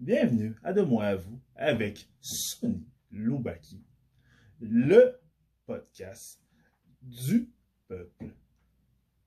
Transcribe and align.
Bienvenue 0.00 0.56
à 0.64 0.72
De 0.72 0.82
moi 0.82 1.04
à 1.04 1.14
vous 1.14 1.40
avec 1.54 2.08
Sonny 2.20 2.84
Loubaki, 3.12 3.80
le 4.60 5.20
podcast 5.66 6.42
du 7.00 7.48
peuple, 7.86 8.26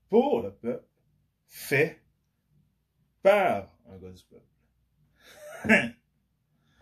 pour 0.10 0.42
le 0.42 0.52
peuple, 0.52 0.86
fait 1.46 2.04
par 3.24 3.74
un 3.90 3.98
gars 3.98 4.12
du 4.12 4.24
peuple. 4.26 5.96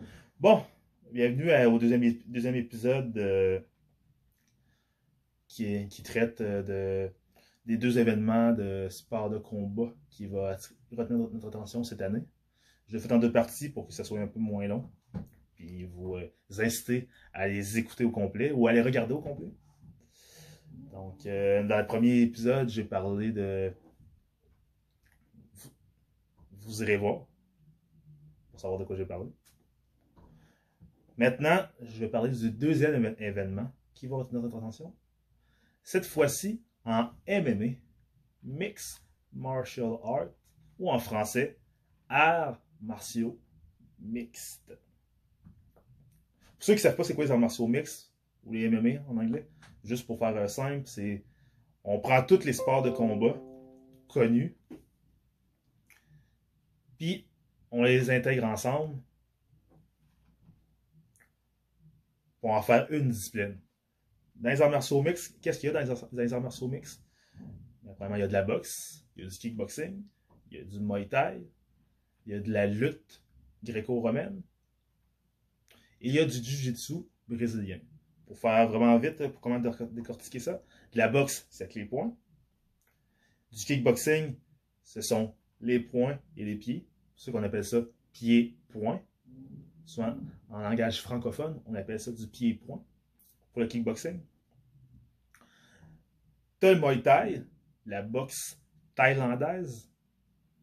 bon, 0.40 0.64
bienvenue 1.12 1.52
au 1.66 1.78
deuxième, 1.78 2.02
deuxième 2.26 2.56
épisode 2.56 3.16
euh, 3.16 3.60
qui, 5.46 5.86
qui 5.88 6.02
traite 6.02 6.40
euh, 6.40 7.08
de, 7.08 7.14
des 7.66 7.78
deux 7.78 8.00
événements 8.00 8.52
de 8.52 8.88
sport 8.90 9.30
de 9.30 9.38
combat 9.38 9.94
qui 10.10 10.26
va 10.26 10.56
retenir 10.90 11.28
notre 11.30 11.46
attention 11.46 11.84
cette 11.84 12.02
année. 12.02 12.24
Je 12.88 12.94
l'ai 12.94 13.00
fait 13.00 13.12
en 13.12 13.18
deux 13.18 13.32
parties 13.32 13.68
pour 13.68 13.86
que 13.86 13.92
ça 13.92 14.04
soit 14.04 14.20
un 14.20 14.28
peu 14.28 14.38
moins 14.38 14.66
long. 14.66 14.88
Puis 15.54 15.84
vous, 15.84 16.16
euh, 16.16 16.32
inciter 16.58 17.08
à 17.32 17.48
les 17.48 17.78
écouter 17.78 18.04
au 18.04 18.10
complet 18.10 18.52
ou 18.52 18.66
à 18.68 18.72
les 18.72 18.82
regarder 18.82 19.14
au 19.14 19.20
complet. 19.20 19.52
Donc, 20.92 21.26
euh, 21.26 21.66
dans 21.66 21.78
le 21.78 21.86
premier 21.86 22.20
épisode, 22.20 22.68
j'ai 22.68 22.84
parlé 22.84 23.32
de. 23.32 23.72
Vous, 26.52 26.82
irez 26.82 26.96
voir 26.96 27.26
pour 28.50 28.60
savoir 28.60 28.78
de 28.78 28.84
quoi 28.84 28.96
j'ai 28.96 29.06
parlé. 29.06 29.30
Maintenant, 31.16 31.60
je 31.80 32.00
vais 32.00 32.08
parler 32.08 32.30
du 32.30 32.50
deuxième 32.50 33.14
événement 33.18 33.70
qui 33.94 34.06
va 34.06 34.16
retenir 34.16 34.42
notre 34.42 34.58
attention. 34.58 34.94
Cette 35.82 36.04
fois-ci 36.04 36.62
en 36.84 37.10
MMA, 37.26 37.76
Mixed 38.42 39.02
Martial 39.32 39.98
Art, 40.04 40.28
ou 40.78 40.90
en 40.90 40.98
français, 40.98 41.58
Arts 42.08 42.60
martiaux 42.80 43.38
mixtes. 43.98 44.72
Pour 46.44 46.62
ceux 46.64 46.72
qui 46.74 46.78
ne 46.78 46.82
savent 46.82 46.96
pas 46.96 47.04
c'est 47.04 47.14
quoi 47.14 47.24
les 47.24 47.30
arts 47.30 47.38
martiaux 47.38 47.66
mixtes, 47.68 48.12
ou 48.44 48.52
les 48.52 48.68
MMA 48.68 49.02
en 49.08 49.16
anglais, 49.16 49.48
juste 49.84 50.06
pour 50.06 50.18
faire 50.18 50.36
euh, 50.36 50.48
simple, 50.48 50.86
c'est 50.86 51.24
on 51.84 52.00
prend 52.00 52.22
tous 52.22 52.44
les 52.44 52.52
sports 52.52 52.82
de 52.82 52.90
combat 52.90 53.40
connus, 54.08 54.56
puis 56.98 57.26
on 57.70 57.82
les 57.82 58.10
intègre 58.10 58.44
ensemble 58.44 58.96
pour 62.40 62.50
en 62.50 62.62
faire 62.62 62.86
une 62.90 63.10
discipline. 63.10 63.60
Dans 64.36 64.50
les 64.50 64.60
arts 64.62 64.70
martiaux 64.70 65.02
mixtes, 65.02 65.38
qu'est-ce 65.40 65.58
qu'il 65.58 65.68
y 65.68 65.70
a 65.70 65.72
dans 65.84 66.08
les, 66.12 66.32
arts- 66.32 66.40
martiaux 66.40 66.68
mixtes? 66.68 67.02
Premièrement, 67.84 68.16
il 68.16 68.20
y 68.20 68.24
a 68.24 68.28
de 68.28 68.32
la 68.32 68.42
boxe, 68.42 69.06
il 69.16 69.24
y 69.24 69.26
a 69.26 69.30
du 69.30 69.36
kickboxing, 69.36 70.02
il 70.50 70.58
y 70.58 70.60
a 70.60 70.64
du 70.64 70.80
muay 70.80 71.08
thai, 71.08 71.42
il 72.26 72.32
y 72.32 72.34
a 72.34 72.40
de 72.40 72.52
la 72.52 72.66
lutte 72.66 73.22
gréco-romaine, 73.64 74.42
et 76.00 76.08
il 76.08 76.14
y 76.14 76.18
a 76.18 76.24
du 76.24 76.32
jiu-jitsu 76.32 77.06
brésilien. 77.28 77.80
Pour 78.26 78.36
faire 78.38 78.68
vraiment 78.68 78.98
vite, 78.98 79.26
pour 79.28 79.40
comment 79.40 79.60
décor- 79.60 79.92
décortiquer 79.92 80.40
ça, 80.40 80.62
de 80.92 80.98
la 80.98 81.08
boxe, 81.08 81.46
c'est 81.48 81.64
avec 81.64 81.74
les 81.74 81.84
poings. 81.84 82.16
Du 83.52 83.64
kickboxing, 83.64 84.34
ce 84.82 85.00
sont 85.00 85.34
les 85.60 85.80
poings 85.80 86.18
et 86.36 86.44
les 86.44 86.56
pieds. 86.56 86.86
C'est 87.14 87.26
ce 87.26 87.30
qu'on 87.30 87.42
appelle 87.42 87.64
ça 87.64 87.80
pied-point. 88.12 89.02
En 90.50 90.60
langage 90.60 91.00
francophone, 91.00 91.62
on 91.66 91.74
appelle 91.74 92.00
ça 92.00 92.12
du 92.12 92.26
pied-point 92.26 92.84
pour 93.52 93.62
le 93.62 93.68
kickboxing. 93.68 94.20
T'as 96.58 96.74
le 96.74 97.02
Thai, 97.02 97.44
la 97.86 98.02
boxe 98.02 98.60
thaïlandaise, 98.94 99.88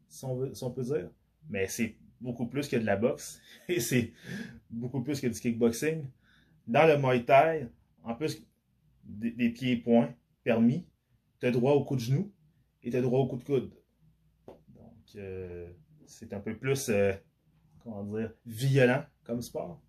si 0.09 0.25
on 0.25 0.72
peut 0.72 0.84
dire. 0.84 1.09
Mais 1.50 1.68
c'est 1.68 1.96
beaucoup 2.22 2.48
plus 2.48 2.68
que 2.68 2.76
de 2.78 2.86
la 2.86 2.96
boxe. 2.96 3.42
Et 3.68 3.80
c'est 3.80 4.14
beaucoup 4.70 5.02
plus 5.02 5.20
que 5.22 5.28
du 5.28 5.40
kickboxing. 5.40 6.06
Dans 6.68 6.88
le 6.88 6.98
Muay 6.98 7.26
Thai, 7.26 7.68
en 8.04 8.16
plus 8.16 8.42
des, 9.04 9.32
des 9.32 9.50
pieds-points 9.50 10.14
permis, 10.44 10.86
tu 11.40 11.48
as 11.48 11.52
droit 11.52 11.74
au 11.74 11.84
coup 11.86 11.96
de 11.96 12.02
genou 12.02 12.32
et 12.84 12.92
tu 12.92 12.98
as 12.98 13.02
droit 13.02 13.20
au 13.20 13.28
coup 13.28 13.38
de 13.38 13.44
coude. 13.44 13.72
Donc, 14.48 15.16
euh, 15.16 15.72
c'est 16.06 16.34
un 16.34 16.40
peu 16.40 16.56
plus, 16.58 16.90
euh, 16.90 17.14
comment 17.84 18.03
dire, 18.03 18.34
violent 18.46 19.03
comme 19.24 19.42
sport. 19.42 19.82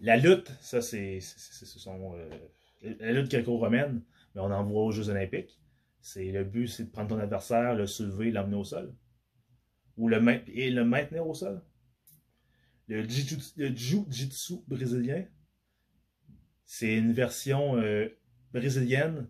La 0.00 0.16
lutte, 0.16 0.52
ça, 0.60 0.80
c'est- 0.80 1.20
ce 1.20 1.78
sont, 1.80 2.14
euh, 2.14 2.28
la 3.00 3.12
lutte 3.12 3.30
gréco-romaine, 3.30 4.02
mais 4.34 4.40
on 4.40 4.50
en 4.52 4.64
voit 4.64 4.84
aux 4.84 4.92
Jeux 4.92 5.08
Olympiques. 5.08 5.58
C'est 6.04 6.30
le 6.30 6.44
but, 6.44 6.68
c'est 6.68 6.84
de 6.84 6.90
prendre 6.90 7.08
ton 7.08 7.18
adversaire, 7.18 7.74
le 7.74 7.88
soulever, 7.88 8.30
l'emmener 8.30 8.54
au 8.54 8.62
sol. 8.62 8.94
Ou 9.96 10.08
le 10.08 10.20
maintenir 10.20 11.26
au 11.26 11.34
sol. 11.34 11.60
Le 12.88 13.02
jiu- 13.06 13.52
le 13.56 13.74
jiu-jitsu 13.76 14.62
brésilien, 14.68 15.26
c'est 16.66 16.96
une 16.96 17.12
version 17.12 17.76
euh, 17.76 18.08
brésilienne, 18.52 19.28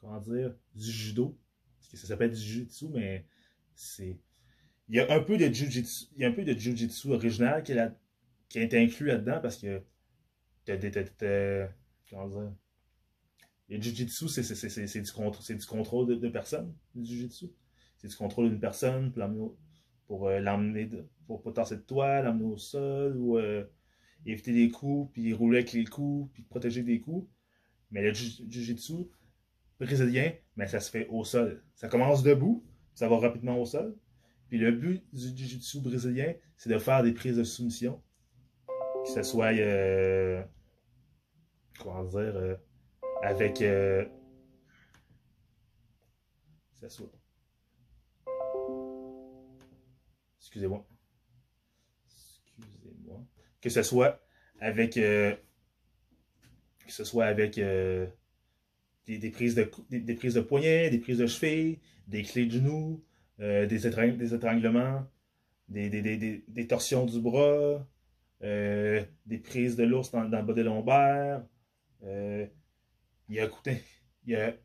comment 0.00 0.20
dire, 0.20 0.54
du 0.74 0.90
judo. 0.90 1.38
Parce 1.78 1.92
que 1.92 1.96
ça 1.96 2.06
s'appelle 2.08 2.32
du 2.32 2.40
jiu-jitsu, 2.40 2.86
mais 2.92 3.26
c'est. 3.74 4.18
Il 4.88 4.96
y 4.96 5.00
a 5.00 5.12
un 5.12 5.20
peu 5.20 5.38
de 5.38 5.46
jiu-jitsu, 5.46 6.06
il 6.16 6.22
y 6.22 6.26
a 6.26 6.28
un 6.28 6.32
peu 6.32 6.44
de 6.44 6.54
jiu-jitsu 6.54 7.12
original 7.12 7.62
qui 7.62 7.72
est, 7.72 7.92
qui 8.48 8.60
a 8.60 8.80
inclus 8.80 9.06
là-dedans 9.06 9.40
parce 9.42 9.58
que 9.58 9.82
Comment 12.10 12.28
dire? 12.28 12.52
Le 13.68 13.80
jiu-jitsu, 13.80 14.28
c'est, 14.28 15.00
du, 15.02 15.12
contre, 15.12 15.42
c'est 15.42 15.54
du 15.54 15.66
contrôle 15.66 16.18
de, 16.18 16.28
personne. 16.28 16.74
C'est 17.98 18.08
du 18.08 18.16
contrôle 18.16 18.48
d'une 18.48 18.60
personne 18.60 19.12
pour 20.06 20.30
l'emmener, 20.30 20.86
pour, 21.26 21.46
euh, 21.46 21.52
de- 21.52 21.76
toi, 21.86 22.22
l'emmener 22.22 22.44
au 22.46 22.56
sol, 22.56 23.16
ou 23.18 23.36
euh, 23.36 23.64
éviter 24.24 24.52
des 24.54 24.70
coups, 24.70 25.12
puis 25.12 25.32
rouler 25.34 25.58
avec 25.58 25.72
les 25.72 25.84
coups, 25.84 26.30
puis 26.32 26.42
protéger 26.42 26.82
des 26.82 27.00
coups. 27.00 27.28
Mais 27.90 28.02
le 28.02 28.12
jiu- 28.12 28.44
jiu-jitsu 28.48 28.94
brésilien, 29.78 30.32
mais 30.56 30.66
ça 30.66 30.80
se 30.80 30.90
fait 30.90 31.06
au 31.08 31.24
sol. 31.24 31.62
Ça 31.74 31.88
commence 31.88 32.22
debout, 32.22 32.64
ça 32.94 33.06
va 33.08 33.18
rapidement 33.18 33.60
au 33.60 33.66
sol. 33.66 33.94
Puis 34.48 34.58
le 34.58 34.72
but 34.72 35.04
du 35.12 35.20
jiu-jitsu 35.36 35.80
brésilien, 35.82 36.32
c'est 36.56 36.70
de 36.70 36.78
faire 36.78 37.02
des 37.02 37.12
prises 37.12 37.36
de 37.36 37.44
soumission. 37.44 38.02
Que 39.04 39.10
ce 39.12 39.22
soit, 39.22 39.52
euh, 39.54 40.42
comment 41.78 42.04
dire, 42.04 42.18
euh, 42.36 42.56
avec, 43.22 43.60
euh, 43.62 44.04
excusez-moi, 46.72 47.10
excusez-moi, 50.40 50.86
que 53.60 53.70
ce 53.70 53.82
soit 53.82 54.20
avec, 54.60 54.96
euh, 54.96 55.34
que 56.86 56.92
ce 56.92 57.04
soit 57.04 57.26
avec 57.26 57.58
euh, 57.58 58.06
des, 59.06 59.18
des 59.18 59.30
prises 59.30 59.54
de, 59.54 59.70
des, 59.90 60.00
des 60.00 60.14
prises 60.14 60.34
de 60.34 60.40
poignet, 60.40 60.90
des 60.90 60.98
prises 60.98 61.18
de 61.18 61.26
cheville, 61.26 61.78
des 62.06 62.22
clés 62.22 62.46
de 62.46 62.52
genoux, 62.52 63.04
euh, 63.40 63.66
des, 63.66 63.78
des 64.16 64.34
étranglements, 64.34 65.06
des, 65.68 66.66
torsions 66.68 67.04
du 67.04 67.20
bras, 67.20 67.86
des 68.40 69.38
prises 69.42 69.76
de 69.76 69.84
l'ours 69.84 70.10
dans, 70.12 70.24
dans 70.24 70.38
le 70.38 70.44
bas 70.44 70.54
des 70.54 70.62
lombaires. 70.62 71.42
Il, 73.28 73.36
y 74.26 74.34
a, 74.34 74.56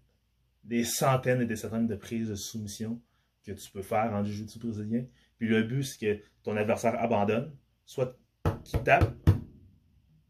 des 0.64 0.84
centaines 0.84 1.42
et 1.42 1.46
des 1.46 1.56
centaines 1.56 1.88
de 1.88 1.96
prises 1.96 2.30
de 2.30 2.36
soumission 2.36 3.02
que 3.44 3.52
tu 3.52 3.72
peux 3.72 3.82
faire 3.82 4.14
en 4.14 4.24
jiu-jitsu 4.24 4.60
brésilien. 4.60 5.06
Puis 5.38 5.48
le 5.48 5.64
but, 5.64 5.84
c'est 5.84 6.00
que 6.00 6.24
ton 6.44 6.56
adversaire 6.56 7.00
abandonne, 7.02 7.54
soit 7.86 8.18
qu'il 8.64 8.82
tape, 8.84 9.14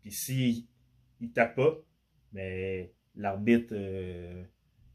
puis 0.01 0.11
s'il 0.11 0.66
il 1.19 1.31
tape 1.31 1.55
pas, 1.55 1.77
mais 2.33 2.94
l'arbitre, 3.16 3.73
euh, 3.73 4.44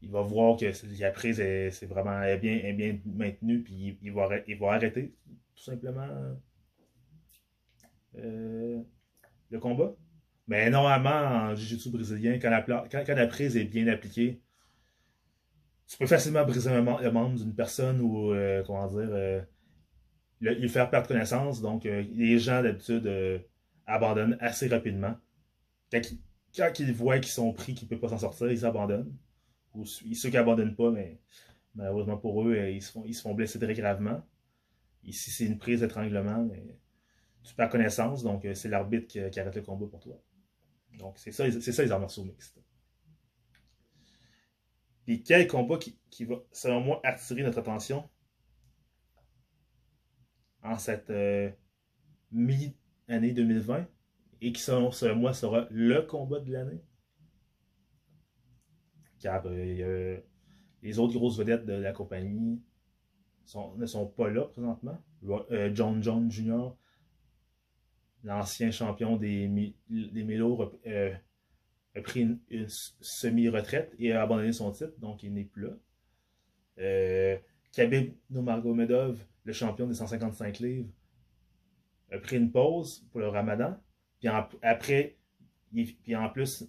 il 0.01 0.11
va 0.11 0.21
voir 0.21 0.57
que 0.57 0.65
la 1.01 1.11
prise 1.11 1.39
est, 1.39 1.71
c'est 1.71 1.85
vraiment 1.85 2.21
est 2.21 2.37
bien, 2.37 2.73
bien 2.73 2.99
maintenue, 3.05 3.63
puis 3.63 3.97
il 4.01 4.11
va 4.11 4.73
arrêter 4.73 5.15
tout 5.55 5.63
simplement 5.63 6.07
euh, 8.15 8.81
le 9.49 9.59
combat. 9.59 9.95
Mais 10.49 10.69
normalement, 10.69 11.51
en 11.51 11.55
jiu-jitsu 11.55 11.91
brésilien, 11.91 12.39
quand 12.41 12.49
la, 12.49 12.61
quand, 12.61 13.07
la 13.07 13.27
prise 13.27 13.55
est 13.55 13.63
bien 13.65 13.87
appliquée, 13.87 14.41
tu 15.87 15.97
peux 15.97 16.07
facilement 16.07 16.43
briser 16.45 16.71
le 16.73 16.81
membre 17.11 17.37
d'une 17.37 17.55
personne 17.55 18.01
ou, 18.01 18.31
euh, 18.33 18.63
comment 18.65 18.87
dire, 18.87 19.09
euh, 19.11 19.41
le- 20.41 20.55
lui 20.55 20.69
faire 20.69 20.89
perdre 20.89 21.07
connaissance. 21.07 21.61
Donc, 21.61 21.85
euh, 21.85 22.03
les 22.13 22.39
gens, 22.39 22.61
d'habitude, 22.63 23.07
abandonnent 23.85 24.37
assez 24.39 24.67
rapidement. 24.67 25.15
Quand, 25.91 26.01
ils- 26.79 26.93
voient 26.93 27.19
qu'ils 27.19 27.31
sont 27.31 27.53
pris, 27.53 27.73
qu'ils 27.75 27.87
ne 27.87 27.89
peuvent 27.91 27.99
pas 28.01 28.09
s'en 28.09 28.19
sortir, 28.19 28.51
ils 28.51 28.65
abandonnent. 28.65 29.15
Ou 29.75 29.85
ceux 29.85 30.29
qui 30.31 30.37
abandonnent 30.37 30.75
pas, 30.75 30.91
mais 30.91 31.19
malheureusement 31.75 32.17
pour 32.17 32.43
eux, 32.47 32.57
ils 32.57 32.81
se 32.81 32.91
font, 32.91 33.03
ils 33.05 33.13
se 33.15 33.21
font 33.21 33.35
blesser 33.35 33.59
très 33.59 33.73
gravement. 33.75 34.21
Ici, 35.03 35.31
c'est 35.31 35.45
une 35.45 35.59
prise 35.59 35.81
d'étranglement, 35.81 36.43
mais 36.45 36.77
tu 37.43 37.53
perds 37.55 37.69
connaissance, 37.69 38.23
donc 38.23 38.47
c'est 38.55 38.69
l'arbitre 38.69 39.07
qui 39.07 39.19
arrête 39.39 39.55
le 39.55 39.61
combat 39.61 39.87
pour 39.87 39.99
toi. 40.01 40.19
Donc, 40.97 41.17
c'est 41.17 41.31
ça, 41.31 41.49
ça 41.49 41.83
les 41.83 41.91
arts 41.91 41.99
martiaux 41.99 42.23
mixtes. 42.23 42.59
Puis 45.05 45.23
quel 45.23 45.47
combat 45.47 45.77
qui, 45.77 45.97
qui 46.09 46.25
va, 46.25 46.35
selon 46.51 46.81
moi, 46.81 47.01
attirer 47.03 47.43
notre 47.43 47.59
attention 47.59 48.09
en 50.61 50.77
cette 50.77 51.09
euh, 51.09 51.49
mi-année 52.31 53.31
2020 53.31 53.87
et 54.41 54.51
qui, 54.51 54.61
selon, 54.61 54.91
moi, 55.15 55.33
sera 55.33 55.67
le 55.71 56.01
combat 56.01 56.39
de 56.39 56.51
l'année? 56.51 56.83
Car 59.19 59.43
euh, 59.47 60.19
les 60.81 60.99
autres 60.99 61.13
grosses 61.13 61.37
vedettes 61.37 61.65
de 61.65 61.73
la 61.73 61.91
compagnie 61.91 62.61
ne 63.77 63.85
sont 63.85 64.07
pas 64.07 64.29
là 64.29 64.45
présentement. 64.45 65.01
Euh, 65.51 65.71
John 65.73 66.03
John 66.03 66.31
Jr., 66.31 66.69
l'ancien 68.23 68.71
champion 68.71 69.17
des, 69.17 69.73
des 69.89 70.23
Mélos, 70.23 70.73
euh, 70.87 71.13
a 71.95 72.01
pris 72.01 72.21
une, 72.21 72.67
semi-retraite 72.67 73.93
et 73.97 74.11
a 74.11 74.21
abandonné 74.21 74.51
son 74.51 74.71
titre, 74.71 74.93
donc 74.99 75.23
il 75.23 75.33
n'est 75.33 75.45
plus 75.45 75.63
là. 75.63 75.77
Euh, 76.79 77.37
Khabib 77.73 78.13
Nurmagomedov, 78.29 79.19
le 79.43 79.53
champion 79.53 79.87
des 79.87 79.93
155 79.93 80.59
livres, 80.59 80.89
a 82.11 82.17
pris 82.17 82.37
une 82.37 82.51
pause 82.51 83.05
pour 83.11 83.19
le 83.19 83.27
ramadan. 83.27 83.77
Puis 84.19 84.27
après, 84.61 85.17
puis 85.71 86.15
en 86.15 86.29
plus, 86.29 86.65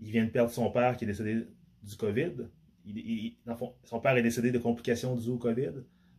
il 0.00 0.10
vient 0.10 0.24
de 0.24 0.30
perdre 0.30 0.50
son 0.50 0.70
père 0.70 0.96
qui 0.96 1.04
est 1.04 1.06
décédé 1.06 1.46
du 1.82 1.96
COVID. 1.96 2.32
son 3.84 4.00
père 4.00 4.16
est 4.16 4.22
décédé 4.22 4.50
de 4.50 4.58
complications 4.58 5.14
au 5.14 5.38
COVID. 5.38 5.72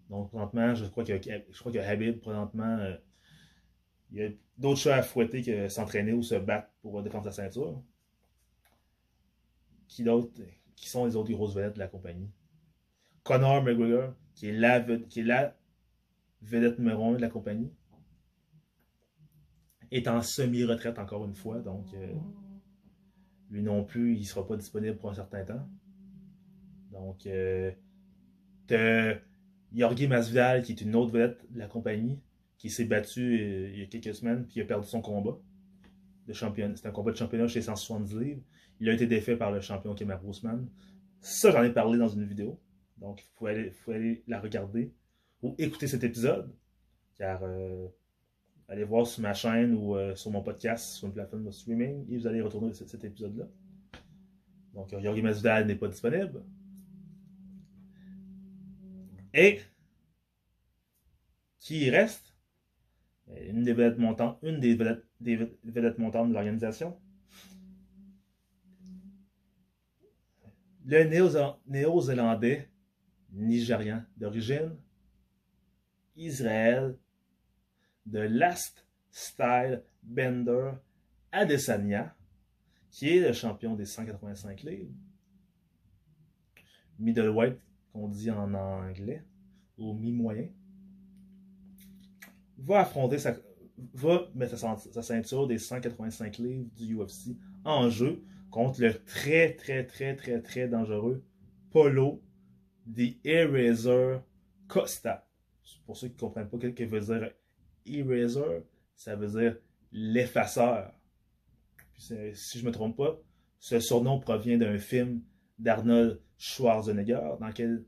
Donc, 0.10 0.30
présentement, 0.30 0.74
je 0.74 0.86
crois 0.86 1.04
que, 1.04 1.14
je 1.22 1.60
crois 1.60 1.72
que 1.72 1.78
Habib, 1.78 2.20
présentement, 2.20 2.78
euh, 2.80 2.96
il 4.12 4.18
y 4.18 4.24
a 4.24 4.30
d'autres 4.58 4.80
choses 4.80 4.94
à 4.94 5.04
fouetter 5.04 5.42
que 5.42 5.70
s'entraîner 5.70 6.14
ou 6.14 6.24
se 6.24 6.36
battre 6.36 6.70
pour 6.82 7.02
défendre 7.04 7.26
sa 7.26 7.32
ceinture. 7.32 7.82
Qui 9.88 10.06
qui 10.76 10.88
sont 10.88 11.06
les 11.06 11.16
autres 11.16 11.32
grosses 11.32 11.56
vedettes 11.56 11.74
de 11.74 11.80
la 11.80 11.88
compagnie? 11.88 12.30
Conor 13.24 13.64
McGregor, 13.64 14.14
qui 14.34 14.48
est 14.48 14.54
la, 14.54 14.80
qui 14.82 15.20
est 15.20 15.24
la 15.24 15.56
vedette 16.42 16.80
numéro 16.80 17.14
1 17.14 17.18
de 17.18 17.22
la 17.22 17.30
compagnie, 17.30 17.72
est 19.92 20.08
en 20.08 20.22
semi-retraite 20.22 21.00
encore 21.00 21.26
une 21.26 21.36
fois. 21.36 21.60
Donc, 21.60 21.94
euh, 21.94 22.14
lui 23.50 23.62
non 23.62 23.84
plus, 23.84 24.16
il 24.16 24.22
ne 24.22 24.26
sera 24.26 24.48
pas 24.48 24.56
disponible 24.56 24.98
pour 24.98 25.10
un 25.10 25.16
certain 25.16 25.44
temps. 25.44 25.68
Donc, 26.92 27.26
euh, 27.26 27.72
Yorgi 29.74 30.08
Masvidal, 30.08 30.64
qui 30.64 30.72
est 30.72 30.82
une 30.82 30.96
autre 30.96 31.12
vedette 31.12 31.52
de 31.52 31.60
la 31.60 31.68
compagnie, 31.68 32.20
qui 32.60 32.70
s'est 32.70 32.86
battu 32.86 33.40
euh, 33.42 33.70
il 33.74 33.80
y 33.80 33.82
a 33.82 33.86
quelques 33.86 34.14
semaines, 34.14 34.46
puis 34.46 34.58
il 34.58 34.62
a 34.62 34.66
perdu 34.66 34.86
son 34.86 35.02
combat. 35.02 35.40
de 36.28 36.88
un 36.88 36.92
combat 36.92 37.12
de 37.12 37.18
championnat 37.18 37.48
chez 37.48 37.62
170 37.62 38.20
livres. 38.20 38.42
Il 38.82 38.90
a 38.90 38.94
été 38.94 39.08
défait 39.08 39.38
par 39.38 39.52
le 39.52 39.62
champion 39.62 39.96
Kemar 39.96 40.22
Rousman. 40.22 40.68
Ça, 41.22 41.52
j'en 41.52 41.64
ai 41.64 41.72
parlé 41.72 41.98
dans 41.98 42.10
une 42.10 42.26
vidéo. 42.26 42.60
Donc, 42.98 43.24
il 43.24 43.72
faut 43.74 43.92
aller, 43.92 44.24
la 44.28 44.42
regarder 44.42 44.94
ou 45.42 45.56
écouter 45.58 45.88
cet 45.88 46.04
épisode. 46.04 46.54
Car 47.16 47.40
euh, 47.44 47.88
allez 48.68 48.84
voir 48.84 49.08
sur 49.08 49.22
ma 49.22 49.34
chaîne 49.34 49.74
ou 49.74 49.96
euh, 49.96 50.14
sur 50.16 50.30
mon 50.30 50.44
podcast, 50.44 50.96
sur 50.96 51.08
une 51.08 51.14
plateforme 51.14 51.46
de 51.46 51.52
streaming, 51.52 52.06
et 52.12 52.18
vous 52.18 52.28
allez 52.28 52.42
retourner 52.42 52.74
cet, 52.74 52.90
cet 52.90 53.06
épisode-là. 53.06 53.48
Donc, 54.74 54.92
Yorgi 54.92 55.22
Masvidal 55.22 55.66
n'est 55.66 55.76
pas 55.76 55.88
disponible. 55.88 56.44
Et 59.34 59.62
qui 61.60 61.90
reste? 61.90 62.29
Une 63.38 63.64
des 63.64 63.74
vedettes 63.74 64.00
montantes, 64.00 64.38
une 64.42 64.60
des 64.60 64.76
vedettes, 64.76 65.06
des 65.20 65.36
vedettes 65.64 65.98
montantes 65.98 66.30
de 66.30 66.34
l'organisation. 66.34 66.98
Le 70.86 71.04
néo-zélandais 71.68 72.70
nigérian 73.32 74.04
d'origine, 74.18 74.76
Israël, 76.16 76.98
de 78.06 78.20
Last 78.20 78.88
Style 79.12 79.84
Bender 80.02 80.72
Adesanya, 81.32 82.16
qui 82.90 83.10
est 83.10 83.28
le 83.28 83.34
champion 83.34 83.76
des 83.76 83.86
185 83.86 84.64
livres. 84.64 84.92
Middleweight 86.98 87.60
qu'on 87.94 88.08
dit 88.08 88.32
en 88.32 88.54
anglais, 88.54 89.24
au 89.78 89.94
mi-moyen, 89.94 90.50
va 92.60 92.82
affronter 92.82 93.18
sa, 93.18 93.36
va 93.94 94.30
mettre 94.36 94.58
sa, 94.58 95.02
ceinture 95.02 95.48
des 95.48 95.58
185 95.58 96.38
livres 96.38 96.68
du 96.76 96.96
UFC 96.96 97.38
en 97.64 97.90
jeu 97.90 98.24
contre 98.52 98.82
le 98.82 98.94
très, 98.94 99.54
très, 99.54 99.86
très, 99.86 100.16
très, 100.16 100.42
très 100.42 100.68
dangereux 100.68 101.24
Polo 101.72 102.22
The 102.96 103.18
Eraser 103.24 104.20
Costa. 104.68 105.28
Pour 105.86 105.98
ceux 105.98 106.08
qui 106.08 106.16
ne 106.16 106.20
comprennent 106.20 106.50
pas 106.50 106.58
ce 106.62 106.68
que 106.68 106.84
veut 106.84 107.00
dire 107.02 107.32
Eraser, 107.86 108.64
ça 108.96 109.16
veut 109.16 109.40
dire 109.40 109.58
l'effaceur. 109.92 110.94
si 111.98 112.14
je 112.14 112.62
ne 112.64 112.68
me 112.68 112.72
trompe 112.72 112.98
pas, 112.98 113.20
ce 113.60 113.80
surnom 113.80 114.20
provient 114.20 114.58
d'un 114.58 114.78
film 114.78 115.22
d'Arnold 115.58 116.22
Schwarzenegger, 116.38 117.20
dans 117.40 117.48
lequel, 117.48 117.86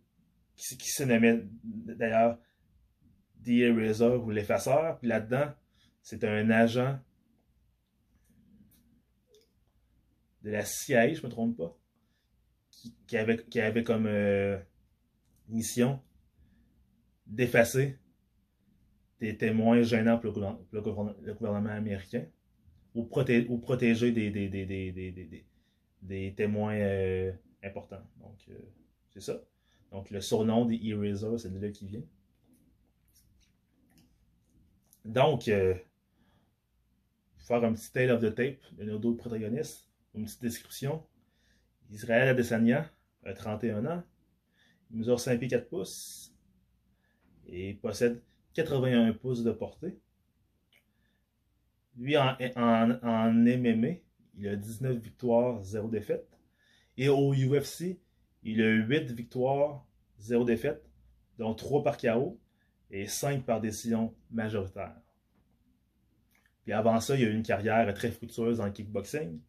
qui, 0.56 0.78
qui 0.78 0.90
se 0.90 1.04
nommait 1.04 1.46
d'ailleurs 1.64 2.38
The 3.44 3.50
Eraser 3.50 4.18
ou 4.18 4.30
l'effaceur. 4.30 5.00
Puis 5.00 5.08
là-dedans, 5.08 5.52
c'est 6.02 6.24
un 6.24 6.50
agent 6.50 7.00
de 10.44 10.50
la 10.50 10.66
CIA, 10.66 11.14
je 11.14 11.24
me 11.24 11.30
trompe 11.30 11.58
pas, 11.58 11.78
qui, 13.08 13.18
avait, 13.18 13.38
qui 13.38 13.60
avait 13.60 13.84
comme 13.84 14.08
euh, 14.08 14.58
mission 15.50 16.00
d'effacer 17.28 18.00
des 19.20 19.38
témoins 19.38 19.84
gênants 19.84 20.18
pour 20.18 20.34
le, 20.72 20.82
gouvernement 20.82 21.70
américain 21.70 22.26
ou, 22.96 23.06
protéger 23.06 24.12
des, 24.12 25.46
témoins 26.36 26.74
euh, 26.74 27.32
important. 27.64 28.02
Donc, 28.20 28.40
euh, 28.50 28.54
c'est 29.12 29.22
ça. 29.22 29.40
Donc, 29.92 30.10
le 30.10 30.22
surnom 30.22 30.66
des 30.66 30.80
Eraser, 30.84 31.38
c'est 31.38 31.54
de 31.54 31.60
là 31.60 31.70
qui 31.70 31.86
vient. 31.86 32.02
Donc, 35.06 35.48
euh, 35.48 35.74
faire 37.40 37.64
un 37.64 37.74
petit 37.74 37.92
tale 37.92 38.12
of 38.12 38.22
the 38.22 38.34
tape 38.34 38.62
de 38.74 38.84
nos 38.84 39.00
deux 39.00 39.16
protagonistes, 39.16 39.90
une 40.14 40.26
petite 40.26 40.42
description. 40.42 41.04
Israël 41.90 42.30
Adesanya 42.30 42.90
a 43.26 43.34
31 43.34 43.86
ans, 43.86 44.04
il 44.92 44.98
mesure 44.98 45.20
5 45.20 45.40
pieds 45.40 45.48
4 45.48 45.68
pouces 45.68 46.34
et 47.48 47.74
possède 47.76 48.22
81 48.54 49.14
pouces 49.14 49.44
de 49.44 49.52
portée. 49.52 50.00
Lui, 51.98 52.18
en, 52.18 52.36
en, 52.56 53.32
MMA, 53.32 53.96
il 54.38 54.48
a 54.48 54.56
19 54.56 54.98
victoires, 54.98 55.62
0 55.64 55.90
défaites. 55.90 56.40
Et 56.98 57.10
au 57.10 57.34
UFC, 57.34 58.00
il 58.44 58.62
a 58.62 58.70
8 58.70 59.12
victoires, 59.12 59.86
0 60.20 60.46
défaites, 60.46 60.90
dont 61.38 61.54
3 61.54 61.84
par 61.84 61.98
KO 61.98 62.40
et 62.92 63.08
5 63.08 63.46
par 63.46 63.62
décision 63.62 64.14
majoritaire. 64.30 64.96
Puis 66.64 66.74
avant 66.74 67.00
ça, 67.00 67.16
il 67.16 67.26
a 67.26 67.30
eu 67.30 67.34
une 67.34 67.44
carrière 67.44 67.92
très 67.94 68.12
fructueuse 68.12 68.60
en 68.62 68.72
kickboxing. 68.72 69.40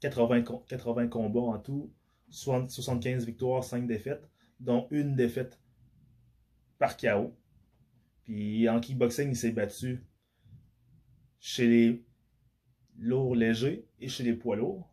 80, 0.00 0.42
80 0.68 1.08
combats 1.08 1.40
en 1.40 1.58
tout, 1.58 1.90
75 2.28 3.24
victoires, 3.24 3.64
5 3.64 3.86
défaites, 3.86 4.28
dont 4.60 4.86
une 4.90 5.14
défaite 5.16 5.58
par 6.78 6.96
KO. 6.96 7.34
Puis 8.24 8.68
en 8.68 8.80
kickboxing, 8.80 9.30
il 9.30 9.36
s'est 9.36 9.52
battu 9.52 10.04
chez 11.38 11.68
les 11.68 12.04
lourds 12.98 13.34
légers 13.34 13.86
et 14.00 14.08
chez 14.08 14.24
les 14.24 14.34
poids 14.34 14.56
lourds. 14.56 14.90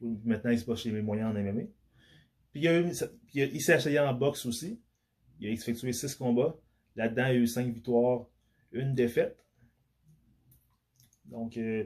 Maintenant, 0.00 0.50
il 0.50 0.58
se 0.58 0.64
passe 0.64 0.80
chez 0.80 0.90
les 0.90 1.00
moyens 1.00 1.30
en 1.30 1.40
MMA. 1.40 1.62
Puis 2.52 2.66
il, 2.66 3.62
s'est 3.62 3.76
essayé 3.76 3.98
en 3.98 4.12
boxe 4.12 4.44
aussi. 4.46 4.80
Il 5.40 5.48
a 5.48 5.50
effectué 5.50 5.92
6 5.92 6.14
combats. 6.14 6.56
Là-dedans, 6.96 7.26
il 7.26 7.30
a 7.30 7.34
eu 7.34 7.46
5 7.46 7.72
victoires, 7.72 8.26
une 8.72 8.94
défaite. 8.94 9.44
Donc, 11.26 11.56
euh, 11.56 11.84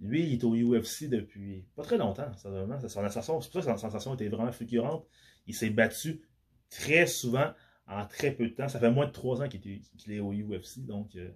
lui, 0.00 0.24
il 0.24 0.34
est 0.34 0.44
au 0.44 0.54
UFC 0.54 1.08
depuis 1.08 1.64
pas 1.74 1.82
très 1.82 1.96
longtemps. 1.96 2.32
Ça, 2.36 2.88
sensation, 2.88 3.40
c'est 3.40 3.50
pour 3.50 3.62
ça 3.62 3.72
que 3.72 3.78
sa 3.78 3.82
sensation 3.82 4.14
était 4.14 4.28
vraiment 4.28 4.52
fulgurante. 4.52 5.06
Il 5.46 5.54
s'est 5.54 5.70
battu 5.70 6.22
très 6.70 7.06
souvent 7.06 7.52
en 7.86 8.06
très 8.06 8.32
peu 8.32 8.48
de 8.48 8.54
temps. 8.54 8.68
Ça 8.68 8.80
fait 8.80 8.90
moins 8.90 9.06
de 9.06 9.12
3 9.12 9.42
ans 9.42 9.48
qu'il 9.48 9.82
est 10.08 10.20
au 10.20 10.32
UFC. 10.32 10.84
Donc, 10.84 11.16
euh, 11.16 11.30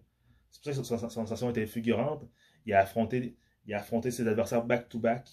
c'est 0.50 0.62
pour 0.62 0.86
ça 0.86 0.96
que 0.96 1.00
sa 1.00 1.10
sensation 1.10 1.50
était 1.50 1.66
fulgurante. 1.66 2.28
Il 2.64 2.74
a 2.74 2.80
affronté 2.80 3.36
il 3.66 3.74
a 3.74 3.78
affronté 3.78 4.10
ses 4.10 4.26
adversaires 4.26 4.64
back-to-back. 4.64 5.28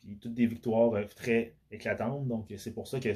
Puis 0.00 0.18
toutes 0.18 0.34
des 0.34 0.46
victoires 0.46 0.92
euh, 0.94 1.04
très 1.04 1.56
éclatantes. 1.70 2.28
Donc 2.28 2.52
c'est 2.56 2.72
pour 2.72 2.86
ça 2.86 3.00
que. 3.00 3.08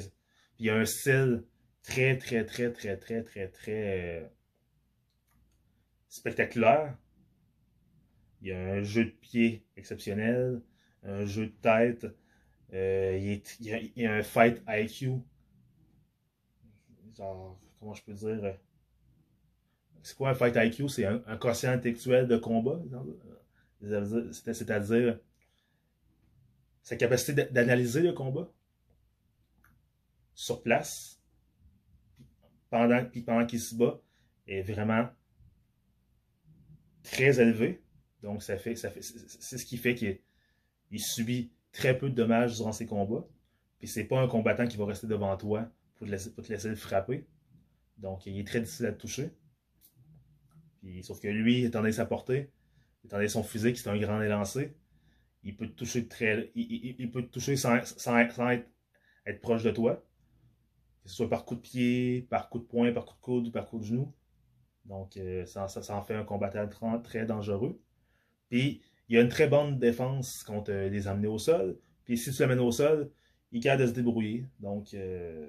Il 0.61 0.67
y 0.67 0.69
a 0.69 0.75
un 0.75 0.85
style 0.85 1.43
très, 1.81 2.15
très, 2.19 2.45
très, 2.45 2.71
très, 2.71 2.95
très, 2.95 3.23
très, 3.23 3.47
très 3.47 4.21
euh, 4.21 4.27
spectaculaire. 6.07 6.95
Il 8.43 8.49
y 8.49 8.51
a 8.51 8.59
un 8.59 8.83
jeu 8.83 9.05
de 9.05 9.09
pied 9.09 9.65
exceptionnel, 9.75 10.61
un 11.01 11.25
jeu 11.25 11.47
de 11.47 11.55
tête. 11.63 12.05
Euh, 12.73 13.17
il, 13.19 13.41
y 13.95 14.05
a, 14.05 14.13
un 14.13 14.21
fight 14.21 14.61
IQ 14.67 15.23
genre, 17.17 17.59
comment 17.79 17.95
je 17.95 18.03
peux 18.03 18.13
dire, 18.13 18.43
euh, 18.43 18.53
c'est 20.03 20.15
quoi 20.15 20.29
un 20.29 20.35
fight 20.35 20.55
IQ? 20.55 20.89
C'est 20.89 21.05
un, 21.05 21.37
quotient 21.37 21.71
intellectuel 21.71 22.27
de 22.27 22.37
combat, 22.37 22.79
c'est-à-dire 23.81 25.19
sa 26.83 26.95
capacité 26.97 27.45
d'analyser 27.45 28.03
le 28.03 28.13
combat 28.13 28.47
sur 30.33 30.61
place, 30.61 31.21
pendant, 32.69 33.03
pendant 33.25 33.45
qu'il 33.45 33.59
se 33.59 33.75
bat, 33.75 33.99
est 34.47 34.61
vraiment 34.61 35.09
très 37.03 37.39
élevé. 37.39 37.83
Donc, 38.21 38.43
ça 38.43 38.57
fait, 38.57 38.75
ça 38.75 38.89
fait, 38.89 39.01
c'est 39.01 39.57
ce 39.57 39.65
qui 39.65 39.77
fait 39.77 39.95
qu'il 39.95 40.19
subit 40.99 41.51
très 41.71 41.97
peu 41.97 42.09
de 42.09 42.15
dommages 42.15 42.55
durant 42.55 42.71
ses 42.71 42.85
combats. 42.85 43.27
Puis 43.79 43.87
c'est 43.87 44.03
pas 44.03 44.19
un 44.19 44.27
combattant 44.27 44.67
qui 44.67 44.77
va 44.77 44.85
rester 44.85 45.07
devant 45.07 45.35
toi 45.37 45.69
pour 45.95 46.05
te 46.05 46.11
laisser, 46.11 46.33
pour 46.33 46.45
te 46.45 46.67
le 46.67 46.75
frapper. 46.75 47.27
Donc, 47.97 48.25
il 48.25 48.39
est 48.39 48.47
très 48.47 48.61
difficile 48.61 48.87
à 48.87 48.91
te 48.91 48.99
toucher. 48.99 49.31
Puis, 50.81 51.03
sauf 51.03 51.19
que 51.19 51.27
lui, 51.27 51.63
étant 51.63 51.79
donné 51.79 51.91
sa 51.91 52.05
portée, 52.05 52.51
étant 53.05 53.17
donné 53.17 53.27
son 53.27 53.43
physique, 53.43 53.77
c'est 53.77 53.89
un 53.89 53.97
grand 53.97 54.21
élancé, 54.21 54.75
il 55.43 55.55
peut 55.55 55.67
te 55.67 55.73
toucher 55.73 56.07
très. 56.07 56.51
Il, 56.55 57.11
toucher 57.31 57.55
sans, 57.55 57.75
être, 57.77 59.41
proche 59.41 59.63
de 59.63 59.71
toi. 59.71 60.03
Que 61.03 61.09
ce 61.09 61.15
soit 61.15 61.29
par 61.29 61.45
coup 61.45 61.55
de 61.55 61.61
pied, 61.61 62.27
par 62.29 62.49
coup 62.49 62.59
de 62.59 62.63
poing, 62.63 62.91
par 62.91 63.05
coup 63.05 63.15
de 63.15 63.21
coude, 63.21 63.51
par 63.51 63.67
coup 63.67 63.79
de 63.79 63.83
genou. 63.83 64.13
Donc, 64.85 65.17
euh, 65.17 65.45
ça, 65.45 65.67
ça, 65.67 65.95
en 65.95 66.01
fait 66.01 66.15
un 66.15 66.23
combattant 66.23 66.67
très 67.01 67.25
dangereux. 67.25 67.79
Puis, 68.49 68.81
il 69.09 69.17
a 69.17 69.21
une 69.21 69.29
très 69.29 69.47
bonne 69.47 69.79
défense 69.79 70.43
contre 70.43 70.71
les 70.71 71.07
amener 71.07 71.27
au 71.27 71.37
sol. 71.37 71.77
Puis, 72.05 72.17
si 72.17 72.31
tu 72.31 72.41
l'amènes 72.41 72.59
au 72.59 72.71
sol, 72.71 73.11
il 73.51 73.59
est 73.59 73.61
capable 73.61 73.83
de 73.83 73.87
se 73.87 73.93
débrouiller. 73.93 74.47
Donc, 74.59 74.93
euh, 74.93 75.47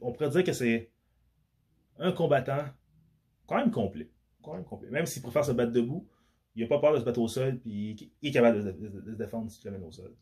on 0.00 0.12
pourrait 0.12 0.30
dire 0.30 0.44
que 0.44 0.52
c'est 0.52 0.90
un 1.98 2.12
combattant 2.12 2.64
quand 3.46 3.56
même 3.56 3.70
complet. 3.70 4.10
Quand 4.42 4.54
même 4.54 4.64
complet. 4.64 4.90
Même 4.90 5.06
s'il 5.06 5.22
préfère 5.22 5.44
se 5.44 5.52
battre 5.52 5.72
debout, 5.72 6.06
il 6.54 6.62
n'a 6.62 6.68
pas 6.68 6.78
peur 6.78 6.92
de 6.94 6.98
se 6.98 7.04
battre 7.04 7.20
au 7.20 7.28
sol, 7.28 7.58
puis 7.58 8.12
il 8.20 8.28
est 8.28 8.32
capable 8.32 8.62
de, 8.64 9.10
se 9.12 9.16
défendre 9.16 9.50
si 9.50 9.60
tu 9.60 9.66
l'amènes 9.66 9.84
au 9.84 9.92
sol. 9.92 10.14